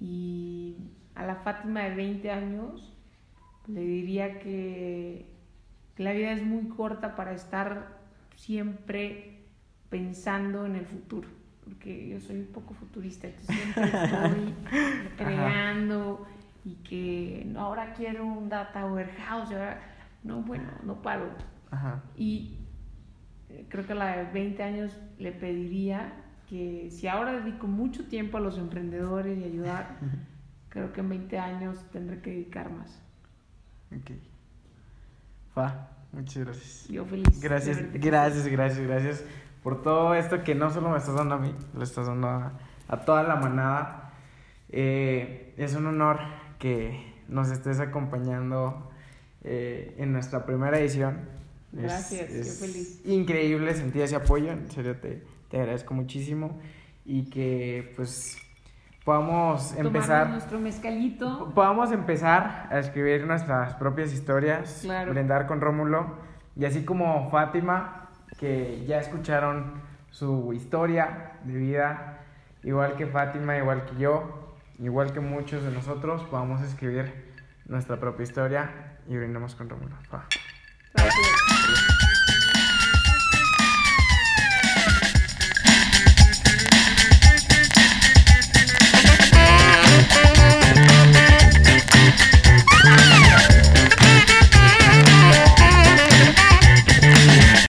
Y 0.00 0.76
a 1.18 1.26
la 1.26 1.34
Fátima 1.34 1.82
de 1.82 1.94
20 1.96 2.30
años 2.30 2.94
le 3.66 3.80
diría 3.80 4.38
que, 4.38 5.26
la 5.96 6.12
vida 6.12 6.30
es 6.30 6.44
muy 6.44 6.68
corta 6.68 7.16
para 7.16 7.32
estar 7.32 7.98
siempre 8.36 9.40
pensando 9.90 10.64
en 10.64 10.76
el 10.76 10.86
futuro, 10.86 11.28
porque 11.64 12.08
yo 12.08 12.20
soy 12.20 12.38
un 12.38 12.46
poco 12.46 12.72
futurista, 12.72 13.26
entonces 13.26 13.56
siempre 13.56 13.84
estoy 13.84 14.54
creando 15.16 16.24
y 16.64 16.74
que 16.76 17.52
ahora 17.56 17.94
quiero 17.94 18.24
un 18.24 18.48
data 18.48 18.86
warehouse, 18.86 19.48
no, 20.22 20.42
bueno, 20.42 20.68
no 20.84 21.02
paro. 21.02 21.30
Y 22.16 22.58
creo 23.68 23.84
que 23.84 23.92
a 23.92 23.96
la 23.96 24.16
de 24.18 24.30
20 24.30 24.62
años 24.62 24.96
le 25.18 25.32
pediría 25.32 26.12
que 26.48 26.90
si 26.92 27.08
ahora 27.08 27.32
dedico 27.32 27.66
mucho 27.66 28.06
tiempo 28.06 28.36
a 28.36 28.40
los 28.40 28.56
emprendedores 28.56 29.36
y 29.36 29.42
ayudar, 29.42 29.96
creo 30.68 30.92
que 30.92 31.00
en 31.00 31.08
20 31.08 31.38
años 31.38 31.78
tendré 31.92 32.20
que 32.20 32.30
dedicar 32.30 32.70
más. 32.70 33.00
Ok. 33.96 34.12
Fa, 35.54 35.88
muchas 36.12 36.44
gracias. 36.44 36.88
Yo 36.88 37.04
feliz. 37.04 37.40
Gracias, 37.40 37.78
gracias, 37.92 38.46
gracias, 38.46 38.86
gracias 38.86 39.24
por 39.62 39.82
todo 39.82 40.14
esto 40.14 40.44
que 40.44 40.54
no 40.54 40.70
solo 40.70 40.90
me 40.90 40.98
estás 40.98 41.14
dando 41.14 41.34
a 41.34 41.38
mí, 41.38 41.54
lo 41.74 41.82
estás 41.82 42.06
dando 42.06 42.28
a, 42.28 43.04
toda 43.04 43.22
la 43.22 43.36
manada. 43.36 44.12
Eh, 44.70 45.54
es 45.56 45.74
un 45.74 45.86
honor 45.86 46.18
que 46.58 47.14
nos 47.28 47.50
estés 47.50 47.80
acompañando 47.80 48.90
eh, 49.42 49.94
en 49.98 50.12
nuestra 50.12 50.44
primera 50.44 50.78
edición 50.78 51.38
Gracias, 51.72 52.30
es, 52.30 52.60
feliz. 52.60 53.00
Increíble 53.04 53.74
sentir 53.74 54.02
ese 54.02 54.16
apoyo, 54.16 54.52
en 54.52 54.70
serio 54.70 54.96
te, 54.96 55.22
te 55.50 55.58
agradezco 55.58 55.94
muchísimo 55.94 56.58
y 57.04 57.24
que 57.24 57.92
pues 57.96 58.38
podamos 59.08 59.74
empezar 59.74 60.28
nuestro 60.28 60.60
mezcalito 60.60 61.50
podamos 61.54 61.92
empezar 61.92 62.68
a 62.70 62.78
escribir 62.78 63.26
nuestras 63.26 63.72
propias 63.76 64.12
historias 64.12 64.80
claro. 64.82 65.12
brindar 65.12 65.46
con 65.46 65.62
Rómulo 65.62 66.16
y 66.54 66.66
así 66.66 66.84
como 66.84 67.30
Fátima 67.30 68.10
que 68.38 68.84
ya 68.86 68.98
escucharon 69.00 69.80
su 70.10 70.52
historia 70.52 71.38
de 71.44 71.54
vida 71.54 72.18
igual 72.62 72.96
que 72.96 73.06
Fátima 73.06 73.56
igual 73.56 73.86
que 73.86 73.96
yo 73.96 74.54
igual 74.78 75.14
que 75.14 75.20
muchos 75.20 75.64
de 75.64 75.70
nosotros 75.70 76.22
podamos 76.24 76.60
escribir 76.60 77.32
nuestra 77.64 77.98
propia 77.98 78.24
historia 78.24 78.70
y 79.08 79.16
brindamos 79.16 79.54
con 79.54 79.70
Rómulo 79.70 79.96
Gracias. 80.92 81.97